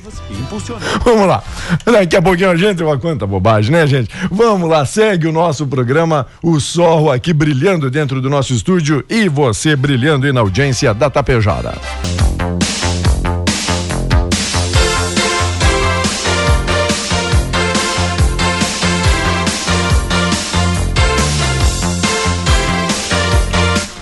[1.04, 1.42] Vamos lá.
[1.84, 4.10] Daqui a pouquinho a gente uma quanta bobagem, né, gente?
[4.30, 9.28] Vamos lá, segue o nosso programa, o sol aqui brilhando dentro do nosso estúdio e
[9.28, 11.74] você brilhando aí na audiência da Tapejara.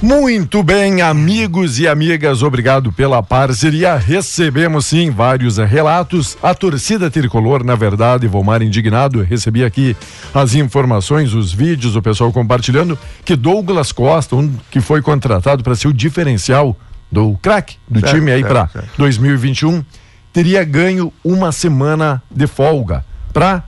[0.08, 3.94] Muito bem, amigos e amigas, obrigado pela parceria.
[3.94, 6.34] Recebemos sim vários relatos.
[6.42, 9.94] A torcida tricolor, na verdade, Volmar indignado, recebi aqui
[10.32, 15.76] as informações, os vídeos, o pessoal compartilhando que Douglas Costa, um que foi contratado para
[15.76, 16.74] ser o diferencial
[17.12, 18.88] do craque do Certo, time aí para certo.
[18.96, 19.84] 2021,
[20.32, 23.62] teria ganho uma semana de folga para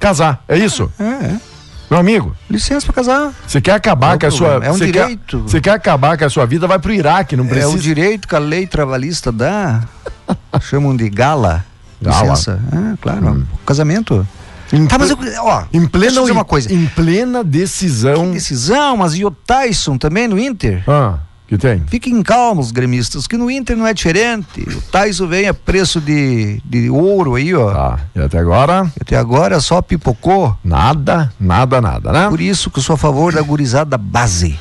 [0.00, 0.42] casar.
[0.48, 0.90] É isso?
[0.98, 1.53] É, é.
[1.94, 3.32] Meu amigo, Licença pra casar.
[3.46, 4.48] você quer acabar Não com a sua.
[4.64, 5.38] é um direito.
[5.38, 7.72] Quer, você quer acabar com a sua vida, vai pro Iraque, não É precisa.
[7.72, 9.82] o direito que a lei trabalhista dá.
[10.60, 11.64] Chamam de gala.
[12.02, 12.30] Gala.
[12.30, 12.58] Licença.
[12.72, 13.28] É, claro.
[13.28, 13.44] Hum.
[13.64, 14.26] Casamento.
[14.72, 16.72] Em, Tá, mas eu, ó, em plena uma coisa.
[16.72, 18.32] Em plena decisão.
[18.32, 20.82] Decisão, mas e o Tyson também no Inter?
[20.88, 21.82] Ah, que tem?
[21.86, 24.60] Fiquem calmos, gremistas, que no Inter não é diferente.
[24.60, 27.70] O Tyson vem a preço de, de ouro aí, ó.
[27.72, 27.98] Tá.
[28.14, 30.56] E até agora, Até agora só pipocou.
[30.64, 32.28] nada, nada, nada, né?
[32.28, 34.58] Por isso que eu sou a favor da gurizada base.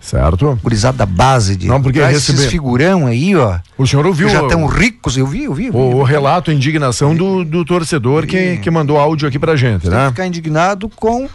[0.00, 0.58] Certo?
[0.62, 1.66] Gurizada base de.
[1.68, 3.58] Não, porque receber- esses figurão aí, ó.
[3.76, 5.66] O senhor ouviu que já estão ricos, eu vi, eu vi.
[5.66, 5.78] Eu vi.
[5.78, 9.82] o, o relato, a indignação do, do torcedor que, que mandou áudio aqui pra gente,
[9.82, 10.08] Você tem que né?
[10.08, 11.28] ficar indignado com.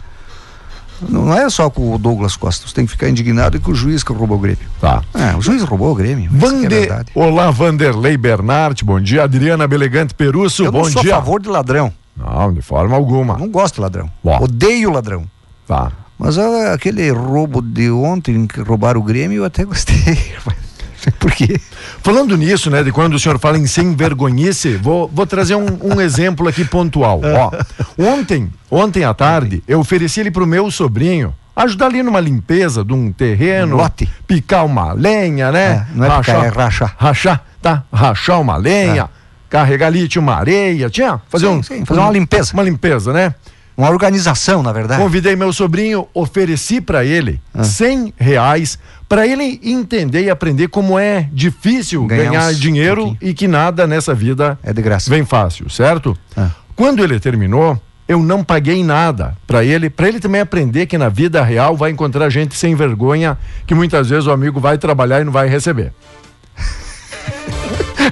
[1.00, 4.02] Não é só com o Douglas Costa, você tem que ficar indignado com o juiz
[4.02, 4.58] que roubou o Grêmio.
[4.80, 5.02] Tá.
[5.14, 6.30] É, o juiz roubou o Grêmio.
[6.30, 7.04] Que é.
[7.14, 9.24] Olá, Vanderlei Bernard, bom dia.
[9.24, 11.14] Adriana Belegante Perusso, Eu bom não sou dia.
[11.14, 11.92] a favor de ladrão.
[12.16, 13.34] Não, de forma alguma.
[13.34, 14.10] Eu não gosto de ladrão.
[14.24, 14.38] Bom.
[14.42, 15.24] Odeio ladrão.
[15.66, 15.92] Tá.
[16.18, 19.96] Mas ah, aquele roubo de ontem que roubaram o Grêmio, eu até gostei.
[21.18, 21.60] Por quê?
[22.02, 25.94] Falando nisso, né, de quando o senhor fala em sem vergonhice, vou, vou trazer um,
[25.94, 27.20] um exemplo aqui pontual.
[27.24, 27.50] Ó,
[27.98, 32.92] ontem, ontem à tarde, eu ofereci ele pro meu sobrinho ajudar ali numa limpeza de
[32.92, 34.08] um terreno, Um lote.
[34.26, 35.86] picar uma lenha, né?
[35.90, 36.94] É, não é picar, é rachar.
[36.98, 37.82] Rachar, tá?
[37.90, 39.08] Rachar uma lenha,
[39.48, 42.52] carregar ali, tinha uma areia, tinha, fazer Sim, um, sim, fazer uma limpeza.
[42.52, 43.34] Uma limpeza, né?
[43.76, 45.02] Uma organização, na verdade.
[45.02, 47.62] Convidei meu sobrinho, ofereci para ele Ah.
[47.62, 53.46] 100 reais para ele entender e aprender como é difícil Ganhar ganhar, dinheiro e que
[53.46, 55.10] nada nessa vida É de graça.
[55.10, 56.16] vem fácil, certo?
[56.36, 56.50] Ah.
[56.74, 61.08] Quando ele terminou, eu não paguei nada para ele, para ele também aprender que na
[61.08, 63.36] vida real vai encontrar gente sem vergonha,
[63.66, 65.92] que muitas vezes o amigo vai trabalhar e não vai receber.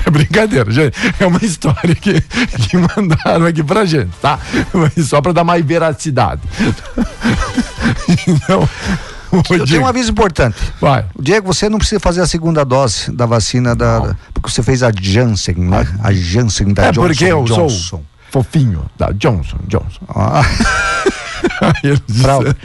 [0.07, 0.97] É brincadeira, gente.
[1.19, 4.39] É uma história que, que mandaram aqui pra gente, tá?
[4.73, 6.41] Mas só pra dar mais veracidade.
[8.27, 8.69] Então,
[9.51, 10.57] Eu tenho um aviso importante.
[10.81, 11.05] vai.
[11.15, 13.99] O Diego, você não precisa fazer a segunda dose da vacina da.
[14.01, 15.87] da- porque você fez a Janssen, né?
[16.03, 17.69] A Janssen da é Johnson porque eu Johnson.
[17.71, 20.01] sou fofinho da Johnson Johnson.
[20.09, 20.43] Ah,
[22.23, 22.57] fralda.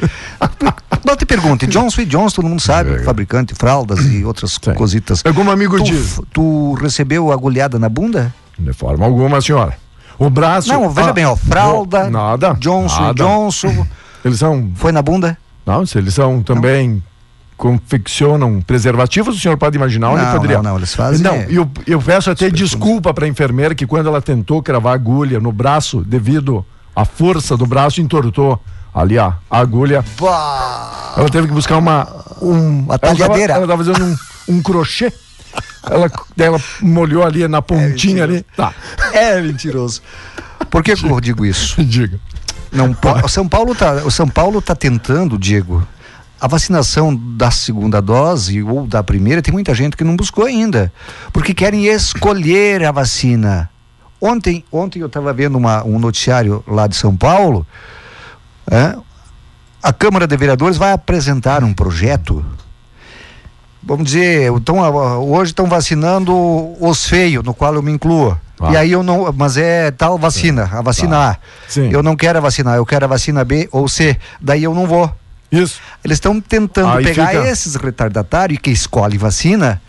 [1.05, 2.99] Não te pergunte, Johnson e Johnson, todo mundo sabe, É.
[3.03, 4.73] fabricante de fraldas e outras Sim.
[4.73, 5.21] cositas.
[5.25, 6.19] É como um amigo Tu, diz.
[6.33, 8.33] tu recebeu agulhada na bunda?
[8.57, 9.73] De forma alguma, senhora.
[10.17, 10.67] O braço.
[10.67, 12.53] Não, veja Ah, bem, ó, fralda, não, Nada.
[12.59, 13.23] Johnson nada.
[13.23, 13.87] Johnson,
[14.25, 14.69] Eles são.
[14.75, 15.37] foi na bunda?
[15.65, 17.01] Não, se eles são também.
[17.55, 20.55] Confeccionam preservativos, o senhor pode imaginar onde Não, poderia.
[20.57, 24.07] não, não, eles fazem, Não, eu, eu peço até desculpa para a enfermeira que quando
[24.07, 26.65] ela tentou cravar agulha no braço, devido
[26.99, 28.59] à força do braço, entortou
[28.93, 30.03] ali a agulha.
[30.17, 31.13] Pá!
[31.17, 32.07] Ela teve que buscar uma.
[32.41, 33.53] Um, Uma talhadeira.
[33.53, 35.12] Ela estava fazendo um, um crochê.
[35.89, 38.45] Ela, ela molhou ali na pontinha é ali.
[38.55, 38.73] Tá.
[39.13, 40.01] É mentiroso.
[40.69, 41.81] Por que, que eu digo isso?
[41.83, 42.19] Diga.
[42.71, 45.85] Não, o São Paulo tá, o São Paulo tá tentando, Diego,
[46.39, 50.93] a vacinação da segunda dose ou da primeira, tem muita gente que não buscou ainda,
[51.33, 53.69] porque querem escolher a vacina.
[54.21, 57.65] Ontem, ontem eu estava vendo uma, um noticiário lá de São Paulo,
[58.69, 58.95] é,
[59.82, 62.45] a Câmara de Vereadores vai apresentar um projeto.
[63.82, 64.77] Vamos dizer, então,
[65.23, 66.36] hoje estão vacinando
[66.79, 68.38] os feios, no qual eu me incluo.
[68.60, 68.73] Ah.
[68.73, 71.29] E aí eu não, mas é tal vacina, a vacina tá.
[71.32, 71.38] A.
[71.67, 71.89] Sim.
[71.89, 74.17] Eu não quero vacinar, eu quero a vacina B ou C.
[74.41, 75.10] Daí eu não vou.
[75.49, 75.79] Isso.
[76.03, 77.47] Eles estão tentando aí pegar fica...
[77.47, 79.82] esses retardatários que escolhem vacina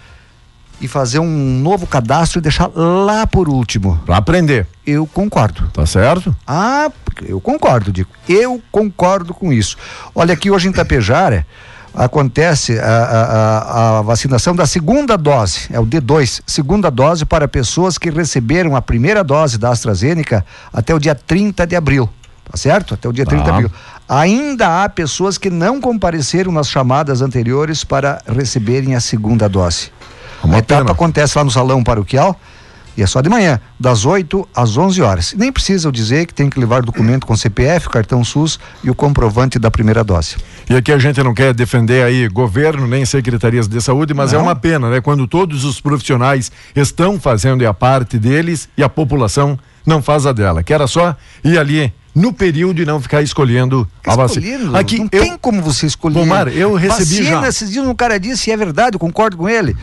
[0.81, 4.01] e fazer um novo cadastro e deixar lá por último.
[4.07, 4.66] Para aprender.
[4.87, 5.69] Eu concordo.
[5.73, 6.35] Tá certo?
[6.47, 6.90] Ah,
[7.23, 8.11] eu concordo, Dico.
[8.29, 9.77] Eu concordo com isso.
[10.14, 11.47] Olha, aqui hoje em Tapejara
[11.95, 17.99] acontece a, a, a, vacinação da segunda dose, é o D2, segunda dose para pessoas
[17.99, 22.09] que receberam a primeira dose da AstraZeneca até o dia 30 de abril.
[22.51, 22.95] Tá certo?
[22.95, 23.71] Até o dia 30 de abril.
[24.09, 29.93] Ainda há pessoas que não compareceram nas chamadas anteriores para receberem a segunda dose.
[30.42, 30.92] Uma a etapa pena.
[30.92, 32.38] acontece lá no salão paroquial
[32.96, 35.35] e é só de manhã, das 8 às 11 horas.
[35.37, 39.59] Nem precisa dizer que tem que levar documento com CPF, cartão SUS e o comprovante
[39.59, 40.37] da primeira dose.
[40.68, 44.37] E aqui a gente não quer defender aí governo nem secretarias de saúde, mas é
[44.37, 44.42] não.
[44.42, 45.00] é uma pena, né?
[45.00, 50.33] Quando todos os profissionais estão fazendo a parte deles e a população não faz a
[50.33, 50.62] dela.
[50.62, 54.79] Que era só ir ali no período e não ficar escolhendo a vacina.
[54.79, 56.18] Aqui, não eu, tem como você escolher.
[56.18, 57.48] Pomar, eu recebi vacina, já.
[57.48, 59.76] Esses dias um cara disse, e é verdade, eu concordo com ele.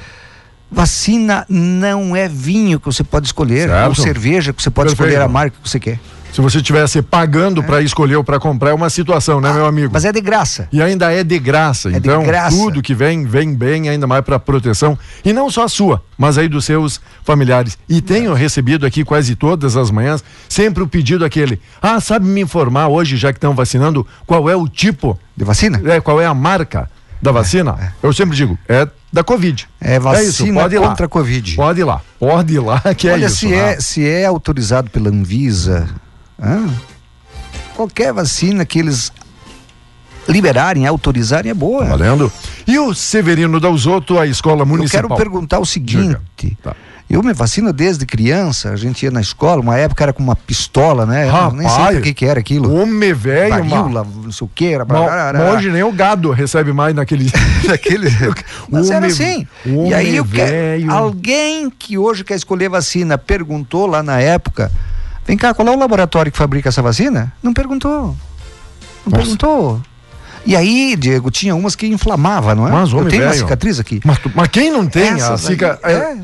[0.70, 3.88] Vacina não é vinho que você pode escolher, certo.
[3.88, 5.10] ou cerveja que você pode Perfeito.
[5.10, 6.00] escolher a marca que você quer.
[6.38, 7.64] Se você estivesse pagando é.
[7.64, 9.90] para escolher ou para comprar é uma situação, né, ah, meu amigo?
[9.92, 10.68] Mas é de graça.
[10.72, 11.90] E ainda é de graça.
[11.90, 12.56] É então, de graça.
[12.56, 14.98] tudo que vem, vem bem, ainda mais para proteção.
[15.26, 17.78] E não só a sua, mas aí dos seus familiares.
[17.90, 18.38] E tenho é.
[18.38, 23.18] recebido aqui quase todas as manhãs, sempre o pedido aquele: ah, sabe me informar hoje,
[23.18, 25.82] já que estão vacinando, qual é o tipo de vacina?
[25.86, 26.88] É, qual é a marca
[27.20, 27.76] da vacina?
[27.80, 27.92] É, é.
[28.04, 29.68] Eu sempre digo, é da Covid.
[29.82, 31.56] É vacina é pode ir contra a Covid.
[31.56, 33.38] Pode ir lá, pode ir lá, que Olha, é isso.
[33.38, 33.80] Se, é, né?
[33.80, 35.90] se é autorizado pela Anvisa,
[36.40, 36.70] ah,
[37.76, 39.12] qualquer vacina que eles
[40.28, 41.84] liberarem, autorizarem é boa.
[41.84, 42.32] Tá valendo.
[42.68, 45.04] E o Severino Dalzotto, a escola municipal?
[45.04, 46.58] Eu quero perguntar o seguinte.
[46.62, 46.76] Tá.
[47.10, 50.36] Eu me vacino desde criança, a gente ia na escola, uma época era com uma
[50.36, 51.26] pistola, né?
[51.26, 52.74] Rapaz, nem sei o que, que era aquilo.
[52.74, 54.84] Homem velho, Varíola, não sei o que, era.
[54.86, 57.32] Mas hoje nem o gado recebe mais naquele.
[57.66, 58.10] naquele...
[58.70, 59.48] Mas homem, era assim.
[59.66, 60.92] E aí quero...
[60.92, 64.70] alguém que hoje quer escolher vacina perguntou lá na época:
[65.26, 67.32] vem cá, qual é o laboratório que fabrica essa vacina?
[67.42, 68.08] Não perguntou.
[69.06, 69.18] Não Nossa.
[69.18, 69.82] perguntou.
[70.46, 72.72] E aí, Diego, tinha umas que inflamava, não é?
[72.72, 73.26] Mas, Eu tenho velho.
[73.26, 74.02] uma cicatriz aqui.
[74.04, 75.94] Mas, mas quem não tem Essas a cicatriz?
[75.94, 76.18] É.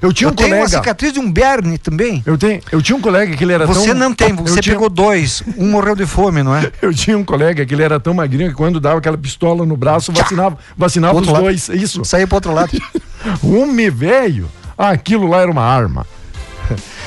[0.00, 0.54] Eu tinha um eu colega.
[0.54, 2.22] tenho uma cicatriz de um berne também.
[2.24, 3.82] Eu, tenho, eu tinha um colega que ele era você tão.
[3.82, 4.74] Você não tem, você tinha...
[4.74, 5.42] pegou dois.
[5.56, 6.70] Um morreu de fome, não é?
[6.80, 9.76] eu tinha um colega que ele era tão magrinho que quando dava aquela pistola no
[9.76, 11.68] braço, vacinava, vacinava os dois.
[11.68, 12.04] Isso.
[12.04, 12.70] Saía pro outro lado.
[13.42, 14.48] Homem velho.
[14.78, 16.06] Ah, aquilo lá era uma arma.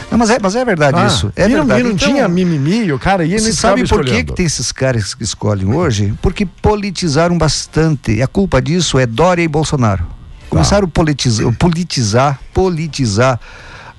[0.10, 1.32] Não, mas é, mas é verdade ah, isso.
[1.36, 1.82] É e verdade.
[1.82, 5.24] Então, tinha mimimi, o cara ia Você sabe por que, que tem esses caras que
[5.24, 6.14] escolhem hoje?
[6.22, 8.14] Porque politizaram bastante.
[8.14, 10.19] E a culpa disso é Dória e Bolsonaro.
[10.50, 13.40] Começaram a politizar, politizar, politizar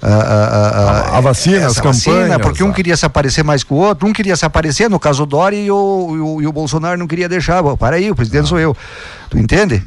[0.02, 2.04] a, a, a, a, vacina, as campanhas.
[2.04, 4.98] Vacina, porque um queria se aparecer mais que o outro, um queria se aparecer, no
[4.98, 7.62] caso o Dória, e o, e o, Bolsonaro não queria deixar.
[7.76, 8.76] Para aí, o presidente sou eu.
[9.28, 9.82] Tu entende?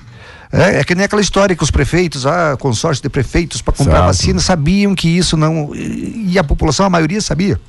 [0.51, 3.93] É, é, que nem aquela história que os prefeitos, ah, consórcio de prefeitos para comprar
[3.93, 4.05] certo.
[4.05, 5.71] vacina, sabiam que isso não.
[5.73, 7.59] E a população, a maioria sabia.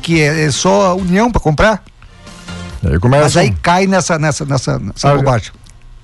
[0.00, 1.82] Que é, é só a união para comprar.
[2.84, 3.24] Aí começa...
[3.24, 5.52] Mas aí cai nessa, nessa, nessa, nessa ah, bobagem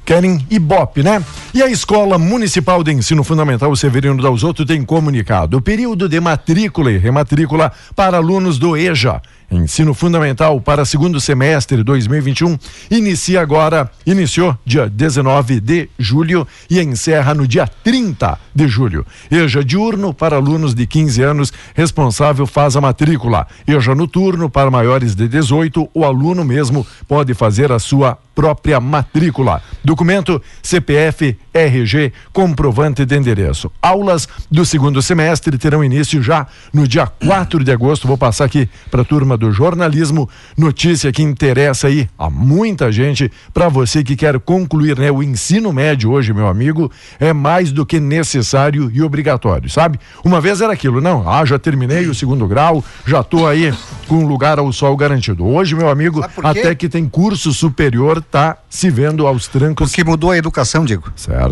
[0.08, 1.22] querem Ibope, né?
[1.52, 6.90] E a Escola Municipal de Ensino Fundamental Severino Dalzotto tem comunicado o período de matrícula
[6.90, 12.58] e rematrícula para alunos do EJA Ensino Fundamental para segundo semestre 2021
[12.90, 19.06] inicia agora, iniciou dia 19 de julho e encerra no dia 30 de julho.
[19.30, 23.46] EJA diurno para alunos de 15 anos, responsável faz a matrícula.
[23.66, 29.62] EJA noturno para maiores de 18, o aluno mesmo pode fazer a sua própria matrícula.
[29.88, 33.70] Documento CPF, RG, comprovante de endereço.
[33.82, 38.06] Aulas do segundo semestre terão início já no dia 4 de agosto.
[38.06, 40.28] Vou passar aqui para a turma do jornalismo.
[40.56, 43.30] Notícia que interessa aí a muita gente.
[43.52, 47.84] Para você que quer concluir né, o ensino médio hoje, meu amigo, é mais do
[47.84, 49.98] que necessário e obrigatório, sabe?
[50.24, 53.72] Uma vez era aquilo, não, ah, já terminei o segundo grau, já tô aí
[54.06, 55.46] com lugar ao sol garantido.
[55.46, 59.90] Hoje, meu amigo, até que tem curso superior, tá se vendo aos trancos.
[59.90, 61.12] Porque mudou a educação, digo.
[61.16, 61.47] Certo.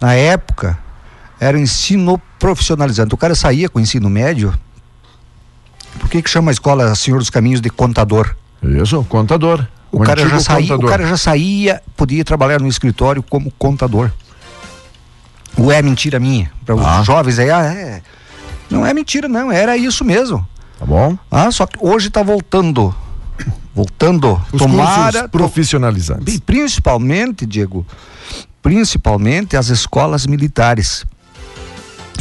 [0.00, 0.78] Na época,
[1.40, 3.14] era ensino profissionalizante.
[3.14, 4.52] O cara saía com o ensino médio.
[5.98, 8.34] Por que, que chama a escola Senhor dos Caminhos de contador?
[8.62, 9.66] Isso, contador.
[9.90, 14.10] O, o cara, já saía, o cara já saía, podia trabalhar no escritório como contador.
[15.56, 16.50] Ou é mentira minha?
[16.64, 17.02] Para os ah.
[17.02, 18.02] jovens aí, ah, é.
[18.70, 20.46] Não é mentira, não, era isso mesmo.
[20.78, 21.18] Tá bom?
[21.30, 22.94] Ah, só que hoje está voltando.
[23.74, 24.40] Voltando.
[24.52, 25.28] Os Tomara.
[25.28, 26.40] Profissionalizantes.
[26.40, 27.86] Principalmente, Diego,
[28.62, 31.04] principalmente as escolas militares.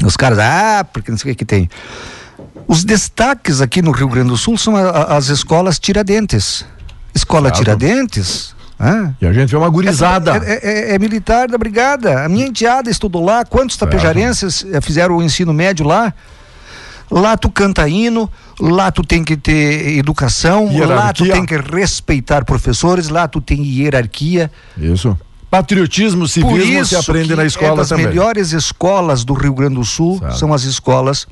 [0.03, 1.69] Os caras, ah, porque não sei o que, que tem.
[2.67, 6.65] Os destaques aqui no Rio Grande do Sul são a, a, as escolas Tiradentes.
[7.13, 7.59] Escola certo.
[7.59, 8.55] Tiradentes.
[8.79, 9.11] Ah.
[9.21, 10.37] E a gente vê uma gurizada.
[10.37, 12.25] É, é, é, é, militar da brigada.
[12.25, 13.45] A minha enteada estudou lá.
[13.45, 14.81] Quantos tapejarenses é.
[14.81, 16.11] fizeram o ensino médio lá?
[17.11, 20.95] Lá tu canta hino, lá tu tem que ter educação, hierarquia.
[20.95, 24.49] lá tu tem que respeitar professores, lá tu tem hierarquia.
[24.77, 25.17] Isso.
[25.51, 28.05] Patriotismo, civismo se aprende na escola é também.
[28.05, 30.37] As melhores escolas do Rio Grande do Sul certo.
[30.37, 31.27] são as escolas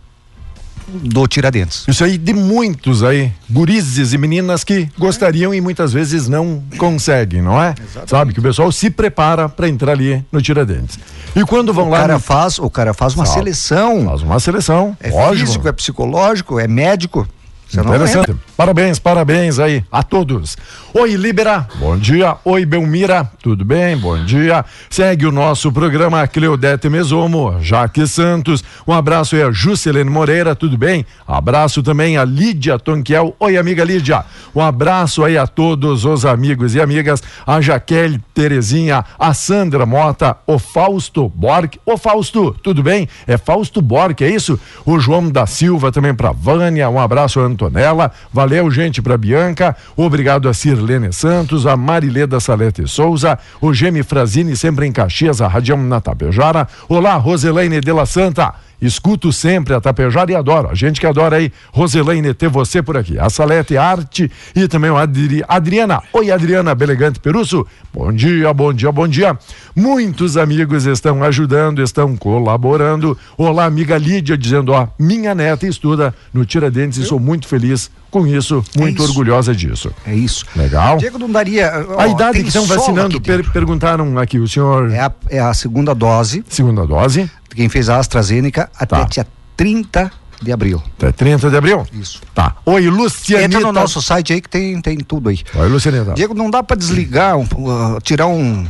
[0.89, 1.86] do Tiradentes.
[1.88, 7.41] Isso aí de muitos aí, gurizes e meninas que gostariam e muitas vezes não conseguem,
[7.41, 7.75] não é?
[7.79, 8.10] Exatamente.
[8.10, 10.99] Sabe que o pessoal se prepara para entrar ali no Tiradentes.
[11.34, 12.19] E quando vão o lá cara no...
[12.19, 13.39] faz, o cara faz uma Sabe.
[13.39, 14.05] seleção.
[14.05, 14.97] Faz uma seleção.
[14.99, 15.45] É lógico.
[15.45, 17.25] físico, é psicológico, é médico.
[17.69, 18.36] Você Interessante.
[18.58, 20.58] Parabéns, parabéns aí a todos.
[20.91, 21.67] Oi, Libera.
[21.75, 22.36] Bom dia.
[22.43, 23.30] Oi, Belmira.
[23.43, 23.95] Tudo bem?
[23.95, 24.65] Bom dia.
[24.89, 28.63] Segue o nosso programa Cleodete Mesomo, Jaque Santos.
[28.88, 30.56] Um abraço aí a Juscelene Moreira.
[30.56, 31.06] Tudo bem?
[31.28, 33.36] Abraço também a Lídia Tonquiel.
[33.39, 34.25] Oi, amiga Lídia.
[34.56, 37.21] Um abraço aí a todos os amigos e amigas.
[37.45, 41.75] A Jaqueline Terezinha, a Sandra Mota, o Fausto Borg.
[41.86, 43.08] Ô, Fausto, tudo bem?
[43.28, 44.60] É Fausto Borg, é isso?
[44.84, 46.89] O João da Silva também pra Vânia.
[46.89, 48.12] Um abraço, Antonella.
[48.34, 49.78] Valeu, gente, pra Bianca.
[49.95, 55.47] Obrigado a Sirlene Santos, a Marileda Salete Souza, o Gemi Frazini, sempre em Caxias, a
[55.47, 56.67] Radião na Tapejara.
[56.87, 58.53] Olá, Roselaine de la Santa.
[58.81, 60.69] Escuto sempre a Tapejara e adoro.
[60.69, 63.19] A gente que adora aí, Roselaine, ter você por aqui.
[63.19, 65.43] A Salete Arte e também o Adri...
[65.47, 66.01] Adriana.
[66.13, 67.65] Oi, Adriana Belegante Perusso.
[67.93, 69.37] Bom dia, bom dia, bom dia.
[69.75, 73.17] Muitos amigos estão ajudando, estão colaborando.
[73.37, 78.25] Olá, amiga Lídia, dizendo: ó, minha neta estuda no Tiradentes e sou muito feliz com
[78.25, 79.11] isso, muito é isso.
[79.11, 79.91] orgulhosa disso.
[80.05, 80.45] É isso.
[80.55, 80.97] Legal.
[80.97, 81.85] Diego não daria.
[81.89, 84.91] Ó, a idade que estão vacinando, per perguntaram aqui, o senhor.
[84.91, 86.43] É a, é a segunda dose.
[86.47, 87.29] Segunda dose
[87.60, 89.04] quem fez a AstraZeneca até tá.
[89.04, 90.10] dia 30
[90.41, 90.82] de abril.
[90.98, 91.86] Até 30 de abril?
[91.91, 92.22] Isso.
[92.34, 92.56] Tá.
[92.65, 93.58] Oi, Lucianita.
[93.58, 95.41] Entra no nosso site aí que tem, tem tudo aí.
[95.54, 96.13] Oi, Lucianita.
[96.13, 98.65] Diego, não dá para desligar, um, uh, tirar um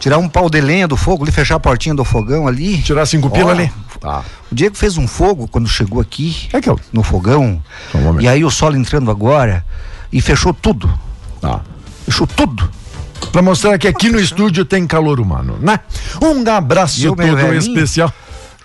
[0.00, 2.82] tirar um pau de lenha do fogo, ali fechar a portinha do fogão ali.
[2.82, 3.70] Tirar cinco pila ali.
[4.00, 4.24] Tá.
[4.50, 6.48] O Diego fez um fogo quando chegou aqui.
[6.52, 6.80] É que eu...
[6.92, 7.62] No fogão.
[7.94, 9.64] Um e aí o sol entrando agora
[10.12, 10.92] e fechou tudo.
[11.40, 11.60] Tá.
[12.06, 12.68] Fechou tudo
[13.30, 15.78] para mostrar que aqui no estúdio tem calor humano, né?
[16.20, 18.12] Um abraço todo especial.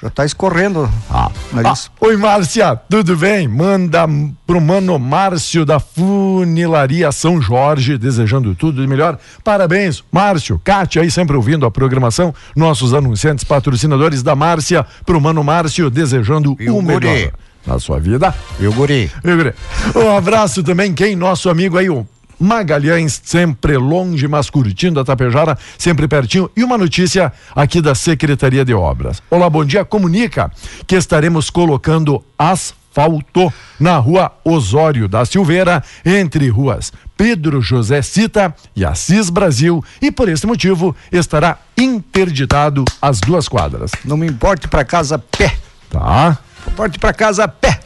[0.02, 0.88] Já tá escorrendo.
[1.10, 3.48] Ah, ah, oi, Márcia, tudo bem?
[3.48, 4.08] Manda
[4.46, 9.18] pro mano Márcio da Funilaria São Jorge, desejando tudo de melhor.
[9.44, 15.44] Parabéns, Márcio, Kátia aí sempre ouvindo a programação, nossos anunciantes patrocinadores da Márcia, pro mano
[15.44, 17.32] Márcio, desejando o melhor
[17.66, 18.34] na sua vida.
[18.60, 19.12] Eu guri.
[19.24, 19.54] Eu guri.
[19.96, 21.16] Um abraço também, quem?
[21.16, 22.08] Nosso amigo aí, o
[22.40, 26.50] Magalhães, sempre longe, mas curtindo a Tapejara, sempre pertinho.
[26.56, 29.22] E uma notícia aqui da Secretaria de Obras.
[29.30, 29.84] Olá, bom dia.
[29.84, 30.52] Comunica
[30.86, 38.86] que estaremos colocando asfalto na rua Osório da Silveira, entre ruas Pedro José Cita e
[38.86, 43.92] Assis Brasil, e por esse motivo estará interditado as duas quadras.
[44.06, 45.58] Não me importe para casa pé.
[45.90, 46.38] Tá.
[46.68, 47.80] Importe para casa pé.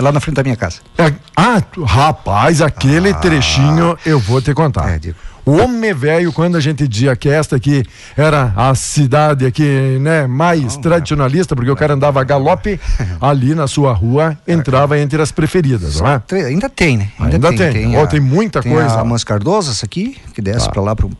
[0.00, 0.78] É lá na frente da minha casa.
[0.96, 4.88] É, ah, rapaz, aquele ah, trechinho eu vou te contar.
[4.88, 5.14] É, digo.
[5.44, 7.84] O homem velho, quando a gente dizia que esta aqui
[8.16, 12.80] era a cidade aqui, né, mais tradicionalista, porque o cara andava a galope,
[13.20, 16.22] ali na sua rua entrava entre as preferidas, não é?
[16.46, 17.08] Ainda tem, né?
[17.18, 17.58] Ainda, Ainda tem.
[17.58, 18.98] Tem, tem, a, tem muita tem coisa.
[18.98, 20.72] A Mans Cardoso, essa aqui, que desce tá.
[20.72, 21.10] para lá pro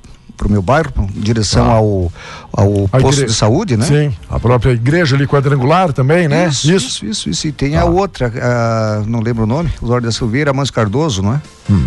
[0.40, 1.74] para o meu bairro, em direção ah.
[1.74, 2.12] ao,
[2.50, 3.26] ao posto igre...
[3.26, 3.84] de saúde, né?
[3.84, 6.48] Sim, a própria igreja ali quadrangular também, né?
[6.48, 7.04] Isso, isso, isso.
[7.04, 7.48] isso, isso.
[7.48, 7.82] E tem ah.
[7.82, 11.40] a outra, a, não lembro o nome, Lorde da Silveira, Amâncio Cardoso, não é?
[11.68, 11.84] Hum.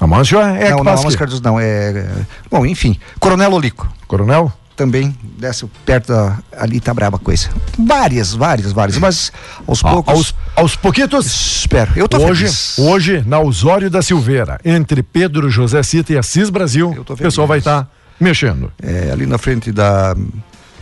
[0.00, 2.08] Amâncio é, é Não, não, Amâncio Cardoso não, é, é...
[2.48, 3.88] Bom, enfim, Coronel Olico.
[4.06, 4.52] Coronel?
[4.76, 7.48] também desce perto da, ali tá braba a coisa.
[7.78, 9.32] Várias, várias, várias, mas
[9.66, 10.14] aos ah, poucos.
[10.14, 11.26] Aos, aos pouquitos?
[11.26, 11.92] Espero.
[11.96, 12.78] Eu tô hoje, feliz.
[12.78, 17.58] Hoje, na Osório da Silveira, entre Pedro José Cita e Assis Brasil, o pessoal vai
[17.58, 17.88] estar tá
[18.20, 18.72] mexendo.
[18.82, 20.14] É, ali na frente da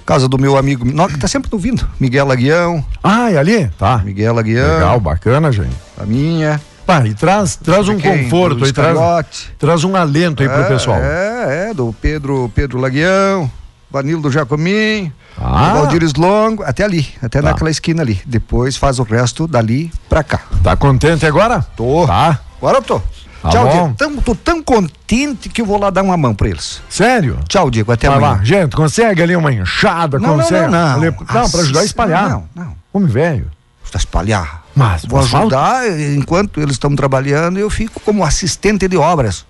[0.06, 2.84] casa do meu amigo, que tá sempre ouvindo, Miguel Aguião.
[3.02, 3.68] Ah, é ali?
[3.78, 3.98] Tá.
[3.98, 4.74] Miguel Aguião.
[4.74, 5.74] Legal, bacana, gente.
[5.98, 6.60] A minha.
[6.86, 8.24] Pá, e traz, traz um quem?
[8.24, 10.98] conforto aí, traz, traz um alento aí é, pro pessoal.
[10.98, 13.50] É, é, do Pedro, Pedro Laguião.
[13.90, 15.74] Vanildo Jacomim, Ah.
[15.74, 17.50] Valdires Longo, até ali, até Tá.
[17.50, 18.20] naquela esquina ali.
[18.26, 20.40] Depois faz o resto dali pra cá.
[20.64, 21.64] Tá contente agora?
[21.76, 22.04] Tô.
[22.04, 22.40] Tá.
[22.58, 23.00] Agora eu tô.
[23.44, 23.70] Tá Tchau, bom.
[23.70, 23.94] Diego.
[23.98, 26.80] Tão, tô tão contente que eu vou lá dar uma mão pra eles.
[26.88, 27.38] Sério?
[27.48, 27.92] Tchau, Diego.
[27.92, 28.32] Até Vai amanhã.
[28.38, 30.68] lá, gente, consegue ali uma enxada, Não, não, consegue?
[30.70, 30.94] não, não.
[31.02, 32.28] Ali- não, pra ajudar a espalhar.
[32.30, 32.74] Não, não.
[32.92, 33.50] Homem velho.
[33.90, 34.64] Pra espalhar.
[34.74, 35.56] Mas, Vou faz falta.
[35.56, 39.44] ajudar enquanto eles estão trabalhando, eu fico como assistente de obras.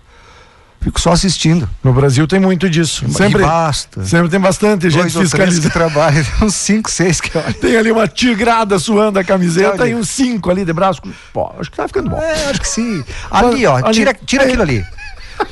[0.85, 1.68] Fico só assistindo.
[1.82, 3.11] No Brasil tem muito disso.
[3.11, 4.05] Sempre, E basta.
[4.05, 5.70] sempre tem bastante gente Dois que fiscalizando.
[5.70, 7.53] trabalham, uns cinco, seis que olham.
[7.55, 9.91] Tem ali uma tigrada suando a camiseta Olha.
[9.91, 11.01] e uns cinco ali de braço.
[11.32, 12.20] Pô, acho que tá ficando bom.
[12.20, 13.03] É, acho que sim.
[13.30, 13.93] Ali, ó, Ali.
[13.95, 14.85] tira, tira aquilo ali.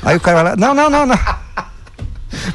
[0.03, 1.19] Aí o cara vai lá, não, não, não, não.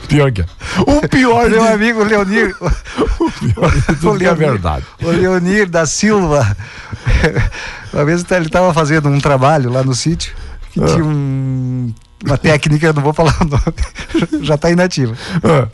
[0.09, 0.47] Pior que é.
[0.87, 4.85] O pior Meu de, amigo Leonir, o pior de tudo que é verdade.
[5.03, 6.57] o Leonir da Silva,
[7.93, 10.33] uma vez ele estava fazendo um trabalho lá no sítio,
[10.73, 11.93] que tinha um-
[12.25, 15.17] uma técnica, eu não vou falar o nome, já está inativa.
[15.43, 15.69] Ah,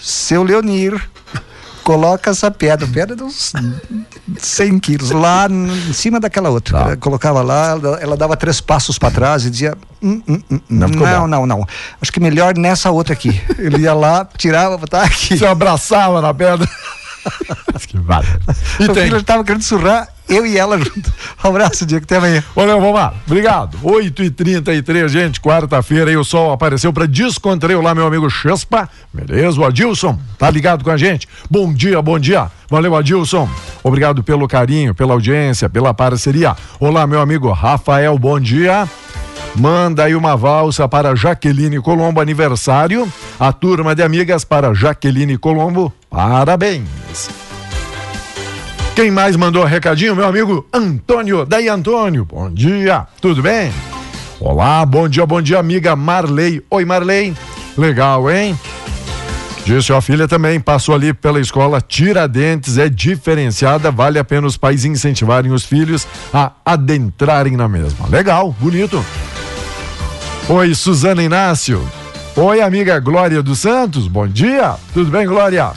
[0.00, 1.00] Seu Leonir
[1.82, 3.52] coloca essa pedra, pedra de uns
[4.38, 6.78] 100 quilos, lá em cima daquela outra.
[6.78, 6.96] Tá.
[6.96, 11.06] Colocava lá, ela, dava três passos para trás e dizia: "Hum, hum, hum, Não ficou
[11.06, 11.66] não, bom." não, não.
[12.00, 13.40] Acho que melhor nessa outra aqui.
[13.58, 15.36] Ele ia lá, tirava, botava aqui.
[15.36, 16.68] Se abraçava na pedra.
[17.86, 18.26] que vale.
[18.80, 19.04] E o tem.
[19.04, 21.12] filho estava querendo surrar, eu e ela junto.
[21.44, 22.42] Um abraço, Diego, até amanhã.
[22.54, 23.14] Valeu, vamos lá.
[23.26, 23.78] Obrigado.
[23.78, 25.40] 8h33, gente.
[25.40, 28.88] Quarta-feira aí o sol apareceu para descontrair lá, meu amigo Chespa.
[29.12, 31.28] Beleza, o Adilson tá ligado com a gente.
[31.50, 32.50] Bom dia, bom dia.
[32.70, 33.48] Valeu, Adilson.
[33.82, 36.56] Obrigado pelo carinho, pela audiência, pela parceria.
[36.80, 38.88] Olá, meu amigo Rafael, bom dia.
[39.54, 43.10] Manda aí uma valsa para Jaqueline Colombo, aniversário.
[43.42, 47.28] A turma de amigas para Jaqueline Colombo, parabéns.
[48.94, 50.14] Quem mais mandou recadinho?
[50.14, 51.44] Meu amigo Antônio.
[51.44, 53.72] Daí, Antônio, bom dia, tudo bem?
[54.38, 56.62] Olá, bom dia, bom dia, amiga Marley.
[56.70, 57.34] Oi, Marley.
[57.76, 58.56] Legal, hein?
[59.66, 64.56] Disse a filha também, passou ali pela escola Tiradentes, é diferenciada, vale a pena os
[64.56, 68.06] pais incentivarem os filhos a adentrarem na mesma.
[68.06, 69.04] Legal, bonito.
[70.48, 71.84] Oi, Suzana Inácio.
[72.34, 74.76] Oi, amiga Glória dos Santos, bom dia.
[74.94, 75.70] Tudo bem, Glória?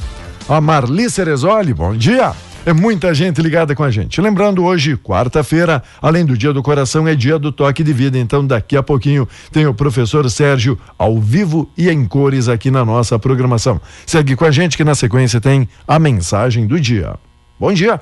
[0.47, 2.32] A Marli Cerezoli, bom dia.
[2.66, 4.22] É muita gente ligada com a gente.
[4.22, 8.18] Lembrando, hoje, quarta-feira, além do Dia do Coração, é dia do toque de vida.
[8.18, 12.86] Então, daqui a pouquinho, tem o professor Sérgio ao vivo e em cores aqui na
[12.86, 13.82] nossa programação.
[14.06, 17.16] Segue com a gente que na sequência tem a mensagem do dia.
[17.60, 17.99] Bom dia.